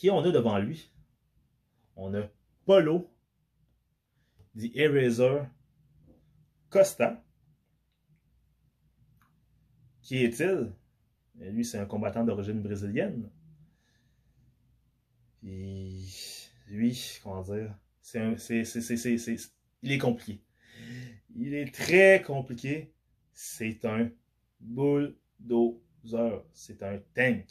Qui 0.00 0.08
on 0.08 0.24
a 0.24 0.30
devant 0.30 0.56
lui? 0.58 0.90
On 1.94 2.14
a 2.14 2.26
Polo 2.64 3.12
The 4.56 4.74
Eraser 4.74 5.42
Costa. 6.70 7.22
Qui 10.00 10.24
est-il? 10.24 10.72
Lui, 11.34 11.66
c'est 11.66 11.76
un 11.76 11.84
combattant 11.84 12.24
d'origine 12.24 12.62
brésilienne. 12.62 13.28
Puis, 15.42 16.50
lui, 16.68 16.98
comment 17.22 17.42
dire, 17.42 17.76
c'est 18.00 18.38
c'est, 18.38 19.36
il 19.82 19.92
est 19.92 19.98
compliqué. 19.98 20.42
Il 21.36 21.52
est 21.52 21.74
très 21.74 22.22
compliqué. 22.22 22.94
C'est 23.34 23.84
un 23.84 24.10
bulldozer. 24.60 26.42
C'est 26.54 26.82
un 26.82 26.98
tank. 27.14 27.44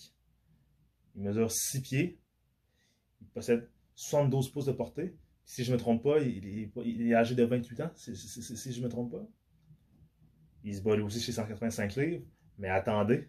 Il 1.15 1.21
mesure 1.21 1.51
6 1.51 1.81
pieds. 1.83 2.19
Il 3.21 3.27
possède 3.27 3.69
72 3.95 4.49
pouces 4.51 4.65
de 4.65 4.71
portée 4.71 5.15
si 5.49 5.63
je 5.63 5.71
ne 5.71 5.77
me 5.77 5.79
trompe 5.79 6.03
pas, 6.03 6.19
il 6.19 7.01
est, 7.01 7.15
âgé 7.15 7.33
de 7.33 7.43
28 7.43 7.81
ans, 7.81 7.89
si, 7.95 8.13
je 8.13 8.79
ne 8.79 8.83
me 8.83 8.87
trompe 8.87 9.13
pas. 9.13 9.27
Il 10.63 10.75
se 10.75 10.81
bat 10.83 10.91
aussi 10.91 11.19
chez 11.19 11.31
185 11.31 11.95
livres, 11.95 12.23
mais 12.59 12.69
attendez. 12.69 13.27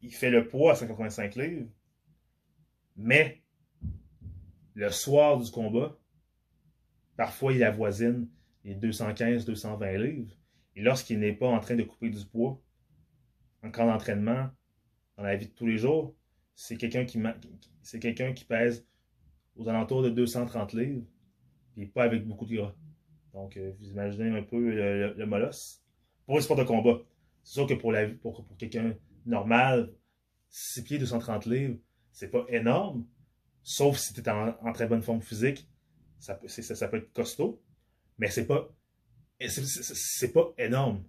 Il 0.00 0.12
fait 0.12 0.30
le 0.30 0.48
poids 0.48 0.72
à 0.72 0.74
185 0.74 1.36
livres, 1.36 1.68
mais 2.96 3.44
le 4.74 4.90
soir 4.90 5.38
du 5.38 5.48
combat, 5.52 5.96
parfois 7.16 7.52
il 7.52 7.62
avoisine 7.62 8.28
les 8.64 8.74
215-220 8.74 10.02
livres. 10.02 10.34
Et 10.74 10.82
lorsqu'il 10.82 11.20
n'est 11.20 11.32
pas 11.32 11.46
en 11.46 11.60
train 11.60 11.76
de 11.76 11.84
couper 11.84 12.10
du 12.10 12.26
poids, 12.26 12.60
en 13.62 13.70
camp 13.70 13.86
d'entraînement, 13.86 14.50
dans 15.16 15.22
la 15.22 15.36
vie 15.36 15.46
de 15.46 15.52
tous 15.52 15.66
les 15.66 15.78
jours, 15.78 16.16
c'est 16.54 16.76
quelqu'un 16.76 17.04
qui, 17.04 18.44
pèse 18.44 18.86
aux 19.56 19.68
alentours 19.68 20.02
de 20.02 20.10
230 20.10 20.72
livres, 20.74 21.02
puis 21.74 21.86
pas 21.86 22.04
avec 22.04 22.26
beaucoup 22.26 22.46
de 22.46 22.56
gras. 22.56 22.74
Donc, 23.32 23.56
euh, 23.56 23.72
vous 23.78 23.90
imaginez 23.90 24.36
un 24.36 24.42
peu 24.42 24.58
le, 24.58 25.26
molosse. 25.26 25.82
Pour 26.26 26.36
le 26.36 26.42
sport 26.42 26.56
de 26.56 26.64
combat, 26.64 27.00
c'est 27.42 27.54
sûr 27.54 27.66
que 27.66 27.74
pour, 27.74 27.92
la, 27.92 28.08
pour, 28.08 28.44
pour 28.44 28.56
quelqu'un 28.56 28.94
normal, 29.26 29.92
6 30.50 30.82
pieds, 30.84 30.98
230 30.98 31.46
livres, 31.46 31.78
c'est 32.12 32.30
pas 32.30 32.44
énorme, 32.48 33.06
sauf 33.62 33.96
si 33.96 34.12
tu 34.12 34.20
es 34.20 34.28
en, 34.28 34.72
très 34.72 34.86
bonne 34.86 35.02
forme 35.02 35.22
physique, 35.22 35.68
ça 36.18 36.34
peut, 36.34 36.48
ça, 36.48 36.88
peut 36.88 36.98
être 36.98 37.12
costaud, 37.12 37.60
mais 38.18 38.28
c'est 38.28 38.46
pas 38.46 38.68
c'est 39.48 40.32
pas 40.32 40.52
énorme. 40.56 41.02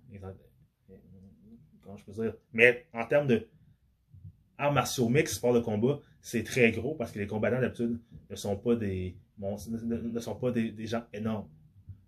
Comment 1.82 1.98
je 1.98 2.06
peux 2.06 2.12
dire? 2.14 2.34
Mais 2.52 2.88
en 2.94 3.06
termes 3.06 3.28
de 3.28 3.48
arts 4.58 4.74
martiaux 4.74 5.10
mix, 5.10 5.36
sport 5.36 5.54
de 5.54 5.60
combat, 5.60 6.00
c'est 6.22 6.44
très 6.44 6.72
gros 6.72 6.96
parce 6.96 7.12
que 7.12 7.20
les 7.20 7.28
combattants 7.28 7.62
d'habitude 7.62 8.00
ne 8.30 8.36
sont 8.36 8.56
pas 8.56 8.76
des 8.76 9.18
ne 9.40 10.20
sont 10.20 10.36
pas 10.36 10.52
des, 10.52 10.86
gens 10.86 11.04
énormes. 11.12 11.50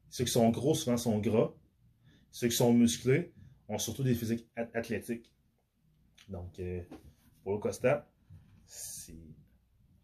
Ceux 0.10 0.25
qui 0.25 0.32
sont 0.32 0.50
gros 0.50 0.75
souvent 0.75 0.98
sont 0.98 1.20
gras. 1.20 1.54
Ceux 2.32 2.48
qui 2.48 2.56
sont 2.56 2.74
musclés 2.74 3.34
ont 3.68 3.78
surtout 3.78 4.04
des 4.04 4.14
physiques 4.14 4.48
athlétiques. 4.56 5.34
Donc, 6.30 6.60
euh, 6.60 6.82
Paulo 7.44 7.60
Costa, 7.60 8.10
c'est 8.66 9.16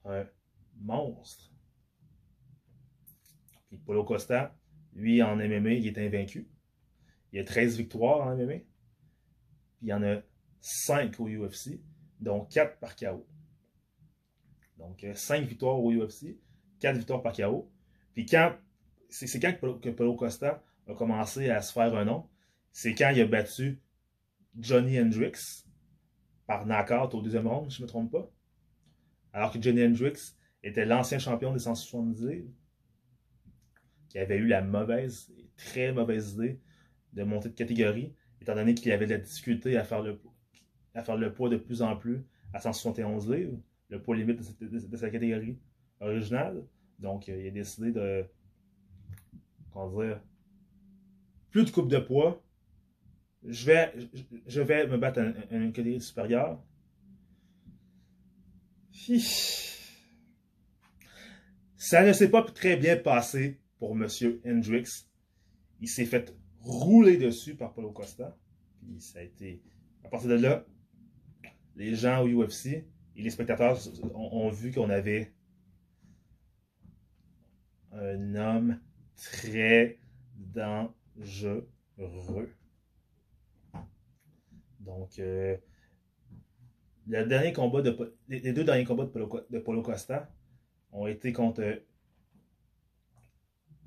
un 0.06 0.26
monstre. 0.80 1.52
Puis 3.70 3.78
Paulo 3.78 4.04
Costa, 4.04 4.58
lui, 4.94 5.22
en 5.22 5.36
MMA, 5.36 5.74
il 5.74 5.88
est 5.88 5.98
invaincu. 5.98 6.48
Il 7.32 7.40
a 7.40 7.44
13 7.44 7.78
victoires 7.78 8.28
en 8.28 8.36
MMA. 8.36 8.60
Puis 9.78 9.84
il 9.84 9.88
y 9.90 9.94
en 9.94 10.04
a 10.04 10.22
5 10.60 11.20
au 11.20 11.28
UFC, 11.28 11.80
dont 12.22 12.46
4 12.46 12.78
par 12.78 12.96
KO. 12.96 13.26
Donc, 14.78 15.06
5 15.14 15.42
euh, 15.42 15.46
victoires 15.46 15.80
au 15.80 15.92
UFC, 15.92 16.38
4 16.80 16.98
victoires 16.98 17.22
par 17.22 17.34
KO. 17.34 17.70
Puis 18.14 18.26
quand, 18.26 18.56
c'est 19.10 19.40
quand 19.40 19.80
que 19.80 19.90
Paulo 19.90 20.16
Costa 20.16 20.64
a 20.88 20.94
commencé 20.94 21.50
à 21.50 21.62
se 21.62 21.74
faire 21.74 21.96
un 21.96 22.06
nom, 22.06 22.28
c'est 22.72 22.96
quand 22.96 23.12
il 23.14 23.22
a 23.22 23.26
battu 23.26 23.82
Johnny 24.58 25.00
Hendricks 25.00 25.66
par 26.48 26.66
knockout 26.66 27.14
au 27.14 27.22
deuxième 27.22 27.48
round, 27.48 27.70
si 27.70 27.78
je 27.78 27.82
ne 27.82 27.86
me 27.86 27.90
trompe 27.90 28.12
pas. 28.12 28.32
Alors 29.34 29.52
que 29.52 29.62
Johnny 29.62 29.84
Hendricks 29.84 30.36
était 30.64 30.86
l'ancien 30.86 31.20
champion 31.20 31.54
des 31.54 31.60
170 31.60 32.28
livres, 32.28 32.50
qui 34.10 34.20
avait 34.20 34.38
eu 34.38 34.48
la 34.48 34.62
mauvaise, 34.62 35.32
très 35.56 35.94
mauvaise 35.94 36.34
idée 36.34 36.60
de 37.14 37.24
monter 37.24 37.50
de 37.50 37.56
catégorie, 37.56 38.14
étant 38.42 38.56
donné 38.56 38.74
qu'il 38.74 38.92
avait 38.92 39.06
de 39.06 39.12
la 39.12 39.20
difficulté 39.20 39.78
à 39.78 39.84
faire 39.84 40.02
le, 40.02 40.20
à 40.94 41.04
faire 41.04 41.18
le 41.18 41.34
poids 41.34 41.50
de 41.50 41.58
plus 41.58 41.82
en 41.82 41.96
plus 41.96 42.24
à 42.54 42.60
171 42.60 43.30
livres 43.30 43.58
le 43.92 44.02
poids 44.02 44.16
limite 44.16 44.40
de, 44.62 44.98
sa 44.98 45.10
catégorie 45.10 45.60
originale. 46.00 46.64
Donc, 46.98 47.28
euh, 47.30 47.40
il 47.40 47.48
a 47.48 47.52
décidé 47.52 47.92
de. 47.92 48.26
Comment 49.72 50.02
dire 50.02 50.22
Plus 51.52 51.66
de 51.66 51.72
coupe 51.72 51.90
de 51.90 52.00
poids. 52.00 52.42
Je 53.44 53.66
vais, 53.66 53.94
je 54.48 54.62
vais 54.62 54.88
me 54.88 54.98
battre 54.98 55.20
à 55.20 55.56
une 55.56 55.74
catégorie 55.74 56.02
supérieure. 56.02 56.64
Ça 61.76 62.06
ne 62.06 62.14
s'est 62.14 62.30
pas 62.30 62.44
très 62.44 62.78
bien 62.78 62.96
passé 62.96 63.60
pour 63.80 63.92
M. 63.94 64.08
Hendrix. 64.46 65.08
Il 65.82 65.90
s'est 65.90 66.06
fait 66.06 66.36
rouler 66.60 67.18
dessus 67.18 67.56
par 67.56 67.74
Paulo 67.74 67.92
Costa. 67.92 68.38
Puis 68.80 69.02
ça 69.02 69.20
a 69.20 69.24
été. 69.24 69.62
À 70.04 70.10
partir 70.10 70.30
de 70.30 70.36
là, 70.36 70.66
les 71.76 71.96
gens 71.96 72.24
au 72.24 72.28
UFC 72.28 72.68
et 73.16 73.22
les 73.22 73.30
spectateurs 73.30 73.78
ont, 74.14 74.50
vu 74.50 74.72
qu'on 74.72 74.90
avait 74.90 75.34
un 77.92 78.36
homme 78.36 78.80
très 79.16 80.00
dangereux. 80.36 81.70
Donc, 84.80 85.20
euh, 85.20 85.58
les 87.08 87.24
deux 87.26 87.36
derniers 87.36 87.54
combats 87.54 87.82
de 87.82 87.92
Polo, 87.92 89.46
de 89.50 89.60
Polo 89.60 89.82
Costa 89.82 90.30
ont 90.92 91.08
été 91.08 91.34
contre 91.34 91.82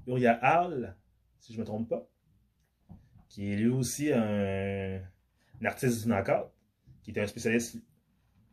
Uriah 0.06 0.38
Hall, 0.42 0.96
si 1.40 1.52
je 1.52 1.58
ne 1.58 1.62
me 1.62 1.66
trompe 1.66 1.88
pas, 1.88 2.06
qui 3.28 3.52
est 3.52 3.56
lui 3.56 3.68
aussi 3.68 4.12
un, 4.12 5.00
artiste 5.64 6.02
du 6.02 6.08
knockout, 6.08 6.52
qui 7.04 7.10
est 7.10 7.20
un 7.20 7.26
spécialiste 7.26 7.76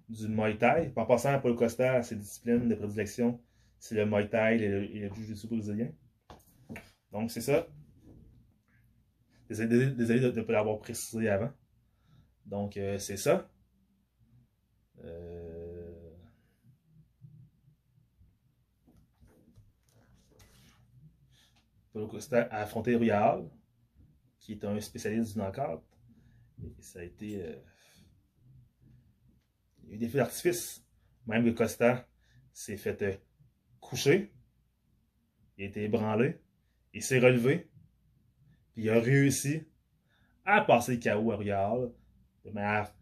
du 0.09 0.27
Muay 0.27 0.57
Thai. 0.57 0.91
En 0.95 1.05
passant, 1.05 1.39
Paul 1.39 1.55
Costa, 1.55 2.03
ses 2.03 2.17
disciplines 2.17 2.67
de 2.67 2.75
prédilection, 2.75 3.41
c'est 3.79 3.95
le 3.95 4.05
Muay 4.05 4.27
Thai 4.27 4.57
et 4.61 4.67
le, 4.67 4.83
et 4.83 4.99
le 4.99 5.15
Jiu-Jitsu 5.15 5.47
brésilien. 5.47 5.89
Donc, 7.11 7.31
c'est 7.31 7.41
ça. 7.41 7.67
Désolé, 9.49 10.19
de 10.19 10.31
ne 10.31 10.41
pas 10.43 10.53
l'avoir 10.53 10.79
précisé 10.79 11.29
avant. 11.29 11.51
Donc, 12.45 12.77
euh, 12.77 12.97
c'est 12.97 13.17
ça. 13.17 13.49
Euh... 15.03 16.11
Paulo 21.91 22.07
Costa 22.07 22.43
a 22.43 22.61
affronté 22.61 22.95
Ruyal, 22.95 23.49
qui 24.39 24.53
est 24.53 24.63
un 24.63 24.79
spécialiste 24.79 25.33
du 25.33 25.39
knockout. 25.39 25.81
Et 26.63 26.81
ça 26.81 26.99
a 26.99 27.03
été. 27.03 27.43
Euh, 27.43 27.55
il 29.91 29.93
y 29.93 29.93
a 29.93 29.95
eu 29.95 29.99
des 29.99 30.09
feux 30.09 30.19
d'artifice. 30.19 30.85
Même 31.27 31.43
que 31.43 31.49
Costa 31.49 32.07
s'est 32.53 32.77
fait 32.77 33.01
euh, 33.01 33.13
coucher. 33.81 34.33
Il 35.57 35.65
a 35.65 35.67
été 35.67 35.83
ébranlé. 35.83 36.41
Il 36.93 37.03
s'est 37.03 37.19
relevé. 37.19 37.69
Puis 38.73 38.83
il 38.83 38.89
a 38.89 38.99
réussi 38.99 39.67
à 40.45 40.61
passer 40.61 40.95
le 40.95 41.01
KO 41.01 41.31
à 41.31 41.35
Ruyal. 41.35 41.91
De 42.45 42.51
manière. 42.51 42.95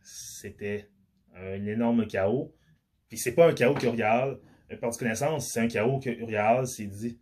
C'était 0.00 0.90
un 1.34 1.66
énorme 1.66 2.06
chaos. 2.06 2.56
Puis 3.08 3.18
c'est 3.18 3.34
pas 3.34 3.48
un 3.48 3.54
chaos 3.54 3.74
que 3.74 3.86
Urial 3.86 4.40
a 4.70 4.76
perdu 4.76 4.98
connaissance, 4.98 5.48
c'est 5.48 5.60
un 5.60 5.68
chaos 5.68 6.00
que 6.00 6.10
Urial 6.10 6.66
s'est 6.66 6.86
dit 6.86 7.20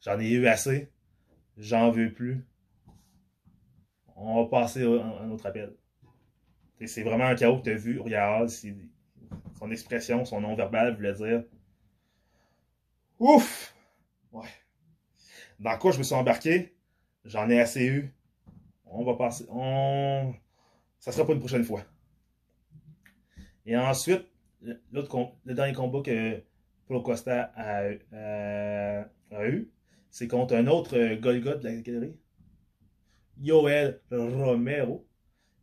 J'en 0.00 0.18
ai 0.18 0.30
eu 0.30 0.46
assez, 0.46 0.90
j'en 1.56 1.90
veux 1.90 2.12
plus. 2.12 2.44
On 4.16 4.42
va 4.42 4.48
passer 4.48 4.82
un 4.82 5.30
autre 5.30 5.46
appel. 5.46 5.76
C'est 6.86 7.02
vraiment 7.02 7.26
un 7.26 7.34
chaos 7.34 7.58
que 7.58 7.64
tu 7.64 7.70
as 7.70 7.76
vu, 7.76 7.96
Urial, 7.96 8.48
son 8.48 9.70
expression, 9.70 10.24
son 10.24 10.40
nom 10.40 10.54
verbal 10.54 10.94
voulait 10.96 11.14
dire 11.14 11.44
Ouf! 13.18 13.74
Ouais. 14.32 14.48
Dans 15.60 15.78
quoi 15.78 15.92
je 15.92 15.98
me 15.98 16.02
suis 16.02 16.14
embarqué? 16.14 16.74
J'en 17.24 17.48
ai 17.48 17.60
assez 17.60 17.84
eu. 17.84 18.12
On 18.84 19.04
va 19.04 19.14
passer. 19.14 19.46
On... 19.48 20.34
Ça 20.98 21.12
sera 21.12 21.26
pas 21.26 21.32
une 21.32 21.38
prochaine 21.38 21.64
fois. 21.64 21.84
Et 23.64 23.76
ensuite, 23.76 24.26
l'autre 24.90 25.36
le 25.44 25.54
dernier 25.54 25.72
combat 25.72 26.02
que 26.02 26.42
Paulo 26.86 27.02
Costa 27.02 27.52
a, 27.54 29.44
eu, 29.46 29.70
c'est 30.10 30.28
contre 30.28 30.56
un 30.56 30.66
autre 30.66 31.14
Golgot 31.14 31.56
de 31.56 31.64
la 31.64 31.76
galerie, 31.76 32.16
Yoel 33.38 34.00
Romero, 34.10 35.06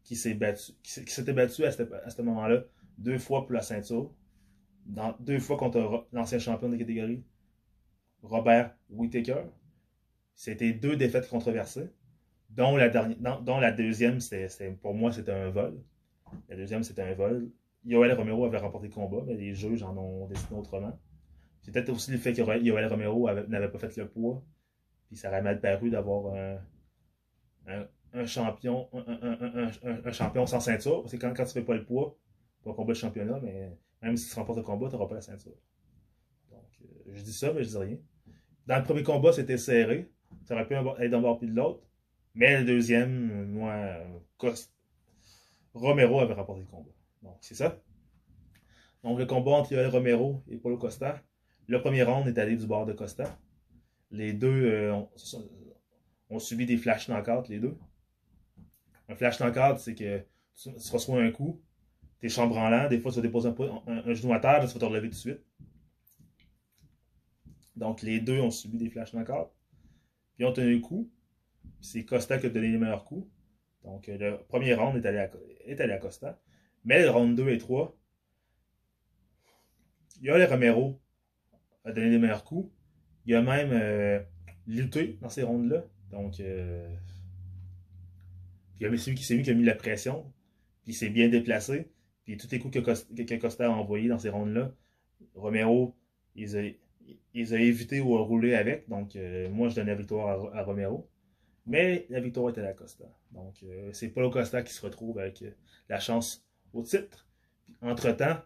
qui 0.10 0.16
s'est 0.16 0.34
battu, 0.34 0.72
qui 0.82 1.14
s'était 1.14 1.34
battu 1.34 1.66
à 1.66 1.72
ce, 1.72 2.22
moment-là 2.24 2.64
deux 2.98 3.20
fois 3.20 3.44
pour 3.46 3.54
la 3.54 3.62
ceinture, 3.62 4.12
deux 5.20 5.38
fois 5.38 5.56
contre 5.56 6.08
l'ancien 6.12 6.40
champion 6.40 6.68
de 6.68 6.78
catégorie, 6.78 7.24
Robert 8.24 8.76
Whittaker. 8.90 9.44
C'était 10.34 10.74
deux 10.74 10.96
défaites 10.96 11.30
controversées, 11.30 11.92
dont 12.50 12.76
la, 12.76 12.90
deuxième, 13.72 14.18
pour 14.82 14.96
moi, 14.96 15.12
c'était 15.12 15.32
un 15.32 15.52
vol. 15.52 15.80
La 16.50 16.56
deuxième, 16.56 16.82
c'était 16.82 17.04
un 17.04 17.14
vol. 17.14 17.52
Yoel 17.86 18.12
Romero 18.14 18.46
avait 18.46 18.58
remporté 18.58 18.88
le 18.88 18.94
combat, 18.94 19.24
mais 19.28 19.36
les 19.36 19.54
juges 19.54 19.84
en 19.84 19.96
ont 19.96 20.26
décidé 20.26 20.56
autrement. 20.56 21.00
C'est 21.62 21.72
peut-être 21.72 21.90
aussi 21.90 22.10
le 22.10 22.18
fait 22.18 22.34
que 22.34 22.42
Yoel 22.64 22.88
Romero 22.88 23.30
n'avait 23.48 23.70
pas 23.70 23.78
fait 23.78 23.96
le 23.98 24.08
poids, 24.08 24.44
puis 25.06 25.18
ça 25.18 25.28
aurait 25.30 25.44
mal 25.44 25.62
paru 25.62 25.92
d'avoir 25.92 26.34
un, 27.68 27.88
champion 28.26 28.90
un, 28.94 30.12
champion 30.12 30.46
sans 30.46 30.60
ceinture, 30.60 31.02
parce 31.02 31.14
que 31.14 31.18
quand, 31.18 31.34
quand 31.34 31.46
tu 31.46 31.54
fais 31.54 31.64
pas 31.64 31.76
le 31.76 31.86
poids, 31.86 32.18
pour 32.62 32.72
un 32.74 32.76
combat 32.76 32.94
de 32.94 32.98
championnat, 32.98 33.40
mais 33.42 33.78
même 34.02 34.18
si 34.18 34.30
tu 34.30 34.36
remportes 34.36 34.58
le 34.58 34.64
combat, 34.64 34.88
tu 34.88 34.96
n'auras 34.96 35.08
pas 35.08 35.16
la 35.16 35.22
ceinture. 35.22 35.56
Donc, 36.52 36.68
euh, 36.82 37.12
je 37.14 37.22
dis 37.22 37.34
ça, 37.34 37.54
mais 37.54 37.64
je 37.64 37.70
dis 37.70 37.78
rien. 37.78 37.98
Dans 38.68 38.78
le 38.78 38.84
premier 38.84 39.04
combat, 39.04 39.32
c'était 39.32 39.58
serré. 39.58 40.12
Ça 40.44 40.54
aurait 40.54 40.68
pu 40.68 40.74
être 40.74 41.10
d'un 41.10 41.22
bord 41.22 41.38
puis 41.40 41.48
de 41.48 41.56
l'autre. 41.56 41.82
Mais 42.36 42.60
le 42.60 42.66
deuxième, 42.66 43.48
moi, 43.48 43.98
Romero 45.74 46.20
avait 46.20 46.34
remporté 46.34 46.62
le 46.62 46.68
combat. 46.68 46.92
Donc, 47.24 47.38
c'est 47.42 47.56
ça. 47.56 47.82
Donc, 49.04 49.18
le 49.18 49.26
combat 49.26 49.52
entre 49.52 49.76
Romero 49.88 50.44
et 50.50 50.58
Paulo 50.58 50.78
Costa. 50.78 51.22
Le 51.68 51.82
premier 51.82 52.04
round 52.04 52.28
est 52.28 52.40
allé 52.40 52.56
du 52.56 52.66
bord 52.66 52.86
de 52.86 52.94
Costa. 52.94 53.38
Les 54.12 54.34
deux 54.34 54.66
euh, 54.66 55.02
ont, 56.30 56.40
subi 56.40 56.66
des 56.66 56.78
flash 56.78 57.08
knockouts, 57.08 57.48
les 57.50 57.60
deux. 57.60 57.78
Un 59.10 59.16
flash 59.16 59.40
knockout, 59.40 59.80
c'est 59.80 59.96
que 59.96 60.24
tu, 60.56 60.70
reçois 60.92 61.22
un 61.22 61.32
coup, 61.32 61.62
tu 62.20 62.28
es 62.28 62.30
chambranlant, 62.30 62.88
des 62.88 63.00
fois 63.00 63.12
tu 63.12 63.18
vas 63.18 63.24
déposer 63.24 63.50
un, 63.50 64.14
genou 64.14 64.34
à 64.34 64.40
terre, 64.40 64.60
tu 64.62 64.74
vas 64.74 64.80
te 64.80 64.86
relever 64.86 65.10
tout 65.10 65.16
de 65.16 65.20
suite. 65.20 65.42
Donc, 67.76 68.02
les 68.02 68.20
deux 68.20 68.40
ont 68.40 68.52
subi 68.52 68.78
des 68.78 68.90
flash 68.90 69.14
knockouts. 69.14 69.52
Puis, 70.36 70.46
ont 70.46 70.54
tenu 70.54 70.78
un 70.78 70.82
coup. 70.82 71.10
C'est 71.82 72.06
Costa 72.06 72.38
qui 72.38 72.46
a 72.46 72.50
donné 72.50 72.70
les 72.70 72.78
meilleurs 72.78 73.06
coups. 73.06 73.28
Donc, 73.84 74.08
le 74.08 74.38
premier 74.48 74.74
round 74.74 74.98
est 74.98 75.08
allé 75.08 75.28
est 75.66 75.80
allé 75.82 75.94
à 75.94 75.98
Costa. 75.98 76.40
Mais 76.84 77.02
le 77.02 77.10
round 77.10 77.36
2 77.36 77.50
et 77.50 77.58
3, 77.58 77.98
il 80.22 80.28
y 80.28 80.30
a 80.30 80.38
les 80.38 80.46
Romero 80.46 81.00
a 81.86 81.92
donné 81.92 82.10
les 82.10 82.20
meilleurs 82.20 82.44
coups. 82.44 82.72
Il 83.26 83.36
a 83.36 83.42
même 83.42 83.70
euh, 83.72 84.20
lutté 84.68 85.18
dans 85.22 85.30
ces 85.30 85.44
rondes-là. 85.44 85.86
Donc, 86.12 86.40
euh, 86.40 86.94
puis 88.80 88.88
il 88.88 88.92
y 88.92 88.96
a 88.96 88.98
celui 88.98 89.18
qui 89.18 89.26
s'est 89.26 89.36
mis 89.36 89.44
qui 89.44 89.50
a 89.50 89.54
mis 89.54 89.66
la 89.66 89.76
pression. 89.76 90.24
Puis 90.84 90.94
il 90.94 90.96
s'est 90.96 91.10
bien 91.10 91.28
déplacé. 91.28 91.92
Puis 92.24 92.38
tous 92.38 92.50
les 92.50 92.60
coups 92.60 92.80
que, 92.82 93.36
Costa, 93.36 93.66
a 93.66 93.70
envoyés 93.70 94.08
dans 94.08 94.20
ces 94.20 94.30
rondes-là, 94.30 94.74
Romero, 95.36 95.98
ils 96.34 96.56
a 96.58 97.60
évité 97.60 98.00
ou 98.00 98.16
a 98.16 98.22
roulé 98.22 98.56
avec. 98.56 98.88
Donc, 98.88 99.18
euh, 99.18 99.50
moi, 99.50 99.68
je 99.68 99.76
donne 99.76 99.88
la 99.88 99.96
victoire 99.96 100.56
à, 100.56 100.64
Romero. 100.64 101.10
Mais 101.66 102.06
la 102.10 102.22
victoire 102.22 102.50
était 102.52 102.62
à 102.62 102.72
Costa. 102.72 103.04
Donc, 103.32 103.64
c'est 103.92 104.08
Paulo 104.08 104.30
Costa 104.30 104.64
qui 104.64 104.74
se 104.74 104.82
retrouve 104.82 105.20
avec 105.20 105.44
la 105.90 106.00
chance 106.00 106.48
au 106.74 106.82
titre. 106.82 107.28
Entre-temps, 107.82 108.38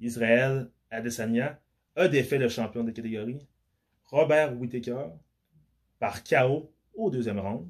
Israël 0.00 0.70
Adesanya 0.90 1.60
a 1.96 2.08
défait 2.08 2.38
le 2.38 2.48
champion 2.48 2.84
de 2.84 2.90
catégorie, 2.90 3.40
Robert 4.04 4.56
Whittaker, 4.60 5.06
par 5.98 6.22
KO 6.22 6.70
au 6.94 7.10
deuxième 7.10 7.40
round. 7.40 7.68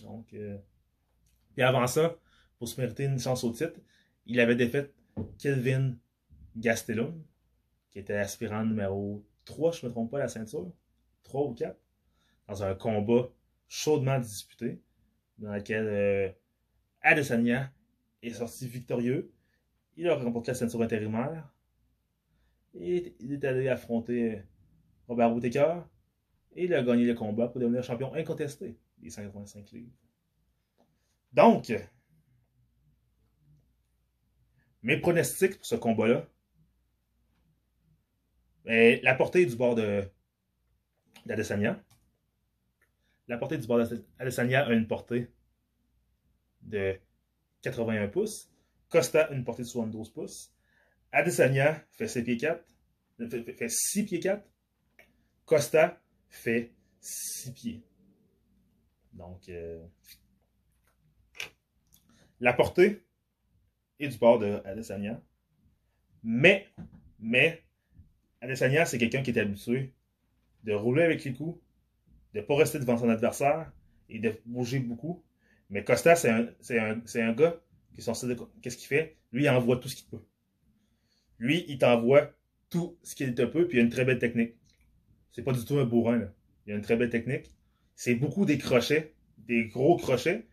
Donc, 0.00 0.32
euh, 0.34 0.58
et 1.56 1.62
avant 1.62 1.86
ça, 1.86 2.16
pour 2.58 2.68
se 2.68 2.80
mériter 2.80 3.04
une 3.04 3.18
chance 3.18 3.44
au 3.44 3.52
titre, 3.52 3.78
il 4.26 4.40
avait 4.40 4.56
défait 4.56 4.92
Kelvin 5.38 5.94
Gastelum, 6.56 7.22
qui 7.90 7.98
était 7.98 8.14
aspirant 8.14 8.64
numéro 8.64 9.24
3, 9.44 9.72
je 9.72 9.84
ne 9.84 9.88
me 9.88 9.92
trompe 9.92 10.10
pas, 10.10 10.18
la 10.18 10.28
ceinture, 10.28 10.72
3 11.24 11.42
ou 11.42 11.54
4, 11.54 11.76
dans 12.48 12.62
un 12.62 12.74
combat 12.74 13.28
chaudement 13.68 14.18
disputé, 14.18 14.80
dans 15.38 15.52
lequel 15.52 15.86
euh, 15.86 16.30
Adesanya 17.02 17.72
est 18.22 18.34
sorti 18.34 18.68
victorieux. 18.68 19.32
Il 19.96 20.08
a 20.08 20.14
remporté 20.14 20.52
la 20.52 20.54
ceinture 20.54 20.82
intérimaire. 20.82 21.52
Et 22.74 23.14
il 23.20 23.32
est 23.32 23.44
allé 23.44 23.68
affronter 23.68 24.42
Robert 25.08 25.34
Whittaker. 25.34 25.82
Et 26.54 26.64
il 26.64 26.74
a 26.74 26.82
gagné 26.82 27.04
le 27.04 27.14
combat 27.14 27.48
pour 27.48 27.60
devenir 27.60 27.82
champion 27.82 28.14
incontesté 28.14 28.78
des 29.02 29.10
185 29.10 29.70
livres. 29.72 29.90
Donc, 31.32 31.72
mes 34.82 34.96
pronostics 34.98 35.56
pour 35.56 35.66
ce 35.66 35.76
combat-là, 35.76 36.26
ben, 38.64 39.00
la 39.02 39.14
portée 39.14 39.44
du 39.46 39.56
bord 39.56 39.74
de 39.74 40.08
d'Adesanya. 41.26 41.82
La 43.28 43.38
portée 43.38 43.58
du 43.58 43.66
bord 43.66 43.78
d'Adesanya 43.78 44.66
a 44.66 44.72
une 44.72 44.86
portée 44.86 45.30
de 46.62 46.98
81 47.62 48.08
pouces. 48.08 48.50
Costa, 48.88 49.30
une 49.32 49.44
portée 49.44 49.62
de 49.62 49.68
72 49.68 50.10
pouces. 50.10 50.52
Adesanya 51.12 51.84
fait 51.92 52.08
6 52.08 52.22
pieds 52.24 52.36
4. 52.36 52.64
Fait, 53.30 53.68
6 53.68 54.04
pieds 54.04 54.20
4. 54.20 54.44
Costa 55.44 56.00
fait 56.28 56.72
6 57.00 57.52
pieds. 57.52 57.82
Donc, 59.12 59.48
euh, 59.48 59.84
la 62.40 62.52
portée 62.52 63.02
est 64.00 64.08
du 64.08 64.18
bord 64.18 64.38
de 64.38 64.60
Adesanya. 64.64 65.20
Mais, 66.22 66.68
mais, 67.18 67.62
Adesanya, 68.40 68.84
c'est 68.86 68.98
quelqu'un 68.98 69.22
qui 69.22 69.30
est 69.30 69.38
habitué 69.38 69.92
de 70.64 70.72
rouler 70.72 71.02
avec 71.02 71.24
les 71.24 71.32
coups, 71.32 71.60
de 72.34 72.40
ne 72.40 72.44
pas 72.44 72.56
rester 72.56 72.78
devant 72.78 72.96
son 72.96 73.08
adversaire 73.08 73.72
et 74.08 74.18
de 74.18 74.32
bouger 74.46 74.78
beaucoup. 74.78 75.22
Mais 75.70 75.84
Costa, 75.84 76.16
c'est 76.16 76.30
un, 76.30 76.48
un, 76.70 77.32
gars 77.32 77.60
qui 77.94 78.00
est 78.00 78.04
censé. 78.04 78.26
Qu'est-ce 78.60 78.76
qu'il 78.76 78.86
fait? 78.86 79.16
Lui, 79.32 79.44
il 79.44 79.48
envoie 79.48 79.76
tout 79.76 79.88
ce 79.88 79.96
qu'il 79.96 80.06
peut. 80.06 80.24
Lui, 81.38 81.64
il 81.66 81.78
t'envoie 81.78 82.30
tout 82.68 82.96
ce 83.02 83.14
qu'il 83.14 83.34
te 83.34 83.42
peut, 83.42 83.66
puis 83.66 83.78
il 83.78 83.80
a 83.80 83.84
une 83.84 83.90
très 83.90 84.04
belle 84.04 84.18
technique. 84.18 84.54
C'est 85.32 85.42
pas 85.42 85.52
du 85.52 85.64
tout 85.64 85.78
un 85.78 85.84
bourrin, 85.84 86.18
là. 86.18 86.32
Il 86.66 86.72
a 86.72 86.76
une 86.76 86.82
très 86.82 86.96
belle 86.96 87.10
technique. 87.10 87.50
C'est 88.04 88.16
beaucoup 88.16 88.44
des 88.44 88.58
crochets, 88.58 89.14
des 89.38 89.66
gros 89.66 89.96
crochets, 89.96 90.44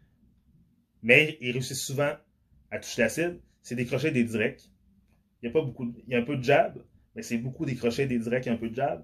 mais 1.02 1.36
il 1.42 1.50
réussit 1.50 1.76
souvent 1.76 2.14
à 2.70 2.78
toucher 2.78 3.02
la 3.02 3.10
cible. 3.10 3.42
C'est 3.64 3.74
des 3.74 3.88
crochets 3.88 4.12
des 4.12 4.24
directs. 4.24 4.70
Il 5.42 5.48
y 5.48 5.50
a 5.50 5.52
pas 5.52 5.64
beaucoup. 5.64 5.92
Il 6.06 6.14
y 6.14 6.16
a 6.16 6.20
un 6.20 6.24
peu 6.24 6.38
de 6.38 6.44
jab, 6.44 6.78
mais 7.16 7.24
c'est 7.24 7.40
beaucoup 7.40 7.66
des 7.66 7.74
crochets, 7.74 8.06
des 8.06 8.20
directs 8.20 8.46
un 8.46 8.56
peu 8.56 8.70
de 8.70 8.76
jab. 8.76 9.04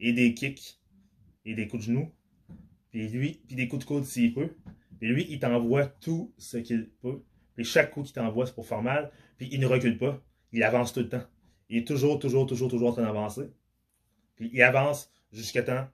Et 0.00 0.14
des 0.14 0.32
kicks. 0.32 0.80
Et 1.44 1.54
des 1.54 1.68
coups 1.68 1.82
de 1.82 1.92
genoux. 1.92 2.10
Puis 2.92 3.08
lui, 3.08 3.42
puis 3.46 3.56
des 3.56 3.68
coups 3.68 3.84
de 3.84 3.86
coude 3.86 4.04
s'il 4.06 4.32
peut. 4.32 4.56
Et 5.02 5.06
lui, 5.06 5.26
il 5.28 5.38
t'envoie 5.38 5.84
tout 5.84 6.32
ce 6.38 6.56
qu'il 6.56 6.88
peut. 7.02 7.22
Puis 7.56 7.66
chaque 7.66 7.90
coup 7.90 8.04
qu'il 8.04 8.14
t'envoie, 8.14 8.46
c'est 8.46 8.54
pour 8.54 8.66
faire 8.66 8.80
mal. 8.80 9.12
Puis 9.36 9.50
il 9.52 9.60
ne 9.60 9.66
recule 9.66 9.98
pas. 9.98 10.18
Il 10.52 10.62
avance 10.62 10.94
tout 10.94 11.00
le 11.00 11.10
temps. 11.10 11.26
Il 11.68 11.76
est 11.76 11.86
toujours, 11.86 12.18
toujours, 12.18 12.46
toujours, 12.46 12.70
toujours 12.70 12.88
en 12.88 12.92
train 12.92 13.02
d'avancer. 13.02 13.50
Puis 14.36 14.48
Puis 14.48 14.50
il 14.56 14.62
avance 14.62 15.12
jusqu'à 15.30 15.62
temps 15.62 15.86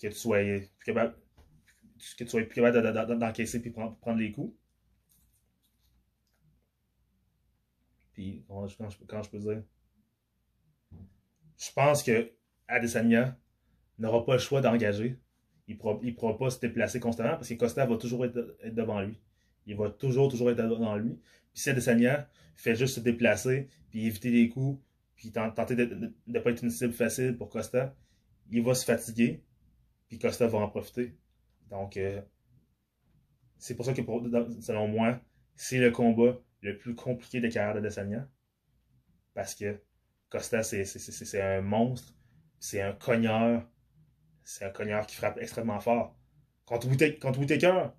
que 0.00 0.08
tu 0.08 0.12
sois 0.12 0.42
plus 0.42 0.84
capable, 0.84 1.14
que 2.18 2.24
tu 2.24 2.30
sois 2.30 2.42
plus 2.42 2.54
capable 2.54 3.18
d'encaisser 3.18 3.60
puis 3.60 3.70
prendre, 3.70 3.96
prendre 3.98 4.18
les 4.18 4.32
coups. 4.32 4.54
Puis, 8.12 8.44
quand 8.48 8.66
je, 8.66 9.28
peux 9.30 9.38
dire, 9.38 9.62
je 11.58 11.72
pense 11.74 12.02
que 12.02 12.32
Adesanya 12.66 13.38
n'aura 13.98 14.24
pas 14.24 14.32
le 14.34 14.38
choix 14.38 14.62
d'engager. 14.62 15.20
Il 15.68 15.76
ne 15.76 16.12
pourra, 16.12 16.38
pas 16.38 16.48
se 16.48 16.58
déplacer 16.58 16.98
constamment 16.98 17.34
parce 17.34 17.48
que 17.48 17.54
Costa 17.54 17.84
va 17.84 17.96
toujours 17.96 18.24
être, 18.24 18.56
devant 18.64 19.02
lui. 19.02 19.20
Il 19.66 19.76
va 19.76 19.90
toujours, 19.90 20.30
toujours 20.30 20.50
être 20.50 20.56
devant 20.56 20.96
lui. 20.96 21.18
Puis 21.52 21.62
si 21.62 21.70
Adesanya 21.70 22.26
fait 22.54 22.74
juste 22.74 22.94
se 22.94 23.00
déplacer, 23.00 23.68
puis 23.90 24.06
éviter 24.06 24.30
les 24.30 24.48
coups, 24.48 24.80
puis 25.16 25.30
tenter 25.30 25.74
de 25.74 26.12
ne 26.26 26.38
pas 26.38 26.50
être 26.50 26.62
une 26.62 26.70
cible 26.70 26.92
facile 26.94 27.36
pour 27.36 27.50
Costa, 27.50 27.94
il 28.50 28.62
va 28.62 28.74
se 28.74 28.84
fatiguer, 28.84 29.42
puis 30.08 30.18
Costa 30.18 30.46
va 30.46 30.58
en 30.58 30.68
profiter. 30.68 31.16
Donc, 31.70 31.96
euh, 31.96 32.20
c'est 33.58 33.74
pour 33.74 33.84
ça 33.84 33.92
que, 33.92 34.02
selon 34.60 34.88
moi, 34.88 35.20
c'est 35.54 35.78
le 35.78 35.90
combat 35.90 36.38
le 36.60 36.78
plus 36.78 36.94
compliqué 36.94 37.40
de 37.40 37.48
carrière 37.48 37.74
d'Adesanya. 37.74 38.28
Parce 39.34 39.54
que 39.54 39.80
Costa, 40.28 40.62
c'est 40.62 41.40
un 41.40 41.60
monstre, 41.60 42.14
c'est 42.58 42.80
un 42.80 42.92
cogneur, 42.92 43.68
c'est 44.44 44.64
un 44.64 44.70
cogneur 44.70 45.06
qui 45.06 45.16
frappe 45.16 45.38
extrêmement 45.38 45.80
fort. 45.80 46.16
Contre 46.64 46.88
Whitaker, 46.88 47.90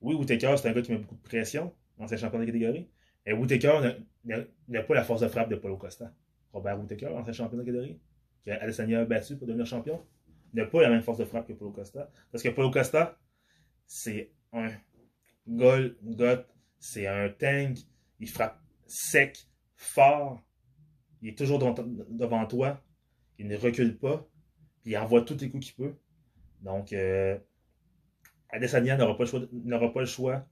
oui, 0.00 0.14
Whitaker, 0.14 0.56
c'est 0.56 0.68
un 0.68 0.72
gars 0.72 0.82
qui 0.82 0.92
met 0.92 0.98
beaucoup 0.98 1.16
de 1.16 1.22
pression 1.22 1.74
dans 1.98 2.06
ses 2.06 2.16
champions 2.16 2.38
de 2.38 2.44
catégorie. 2.44 2.88
Et 3.26 3.32
Whitaker 3.32 3.96
n'a 4.24 4.82
pas 4.82 4.94
la 4.94 5.04
force 5.04 5.22
de 5.22 5.28
frappe 5.28 5.48
de 5.48 5.56
Paulo 5.56 5.76
Costa. 5.76 6.12
Robert 6.52 6.78
Whitaker, 6.78 7.08
ancien 7.08 7.32
champion 7.32 7.58
de 7.58 7.62
catégorie, 7.62 8.00
qui 8.42 8.50
a 8.50 8.62
Alessandra 8.62 9.04
battu 9.04 9.36
pour 9.36 9.46
devenir 9.46 9.66
champion, 9.66 10.04
n'a 10.54 10.66
pas 10.66 10.82
la 10.82 10.90
même 10.90 11.02
force 11.02 11.18
de 11.18 11.24
frappe 11.24 11.46
que 11.46 11.52
Paulo 11.52 11.72
Costa. 11.72 12.10
Parce 12.30 12.42
que 12.42 12.48
Paulo 12.48 12.70
Costa, 12.70 13.18
c'est 13.86 14.32
un 14.52 14.68
goal, 15.46 15.96
got, 16.02 16.44
c'est 16.78 17.06
un 17.06 17.28
tank, 17.28 17.78
il 18.20 18.28
frappe 18.28 18.60
sec, 18.86 19.48
fort, 19.76 20.42
il 21.22 21.30
est 21.30 21.38
toujours 21.38 21.58
devant 21.58 22.46
toi, 22.46 22.82
il 23.38 23.48
ne 23.48 23.56
recule 23.56 23.98
pas, 23.98 24.28
il 24.84 24.96
envoie 24.96 25.22
tous 25.22 25.38
les 25.40 25.50
coups 25.50 25.66
qu'il 25.66 25.74
peut. 25.74 25.94
Donc, 26.60 26.92
euh, 26.92 27.38
Adesanya 28.50 28.96
n'aura 28.96 29.16
pas 29.16 30.00
le 30.00 30.06
choix, 30.06 30.46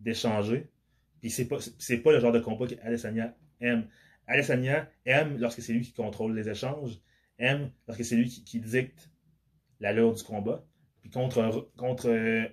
d'échanger. 0.00 0.70
Puis 1.20 1.30
c'est 1.30 1.46
pas, 1.46 1.58
pas 1.58 2.12
le 2.12 2.20
genre 2.20 2.32
de 2.32 2.40
combat 2.40 2.66
qu'Adesanya 2.66 3.36
aime. 3.60 3.88
Adesanya 4.26 4.90
aime 5.04 5.38
lorsque 5.38 5.62
c'est 5.62 5.72
lui 5.72 5.82
qui 5.82 5.92
contrôle 5.92 6.34
les 6.34 6.48
échanges, 6.48 7.00
aime 7.38 7.70
lorsque 7.86 8.04
c'est 8.04 8.16
lui 8.16 8.28
qui, 8.28 8.60
dicte 8.60 9.10
l'allure 9.84 10.14
du 10.14 10.22
combat. 10.24 10.64
Puis 11.02 11.10
contre, 11.10 11.70
contre 11.76 12.08
euh, 12.08 12.48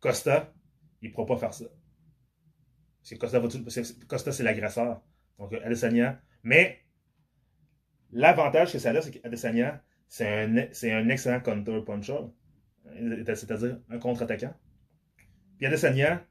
Costa, 0.00 0.52
il 1.00 1.10
ne 1.10 1.14
pourra 1.14 1.26
pas 1.26 1.36
faire 1.36 1.54
ça. 1.54 1.64
Costa, 3.18 3.40
Costa 4.08 4.32
c'est 4.32 4.42
l'agresseur. 4.42 5.00
Donc 5.38 5.52
Adesanya. 5.54 6.20
Mais 6.42 6.80
l'avantage 8.10 8.72
que 8.72 8.78
ça 8.78 8.90
a, 8.90 9.00
c'est 9.00 9.12
qu'Adesanya, 9.12 9.82
c'est 10.08 10.28
un, 10.28 10.56
un 10.56 11.08
excellent 11.08 11.40
counter-puncher. 11.40 12.18
C'est-à-dire 13.26 13.80
un 13.88 13.98
contre-attaquant. 13.98 14.54
Puis 15.56 15.66
Adesanya 15.66 16.26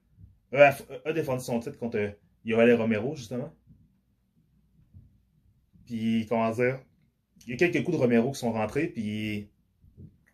a, 0.52 0.76
a, 1.06 1.14
défendu 1.14 1.44
son 1.44 1.60
titre 1.60 1.78
contre 1.78 2.18
Yoel 2.44 2.74
Romero, 2.74 3.16
justement. 3.16 3.54
Puis, 5.86 6.26
comment 6.28 6.52
dire, 6.52 6.82
il 7.48 7.52
y 7.52 7.54
a 7.54 7.58
quelques 7.58 7.84
coups 7.84 7.98
de 7.98 8.02
Romero 8.02 8.32
qui 8.32 8.40
sont 8.40 8.52
rentrés, 8.52 8.88
puis 8.88 9.50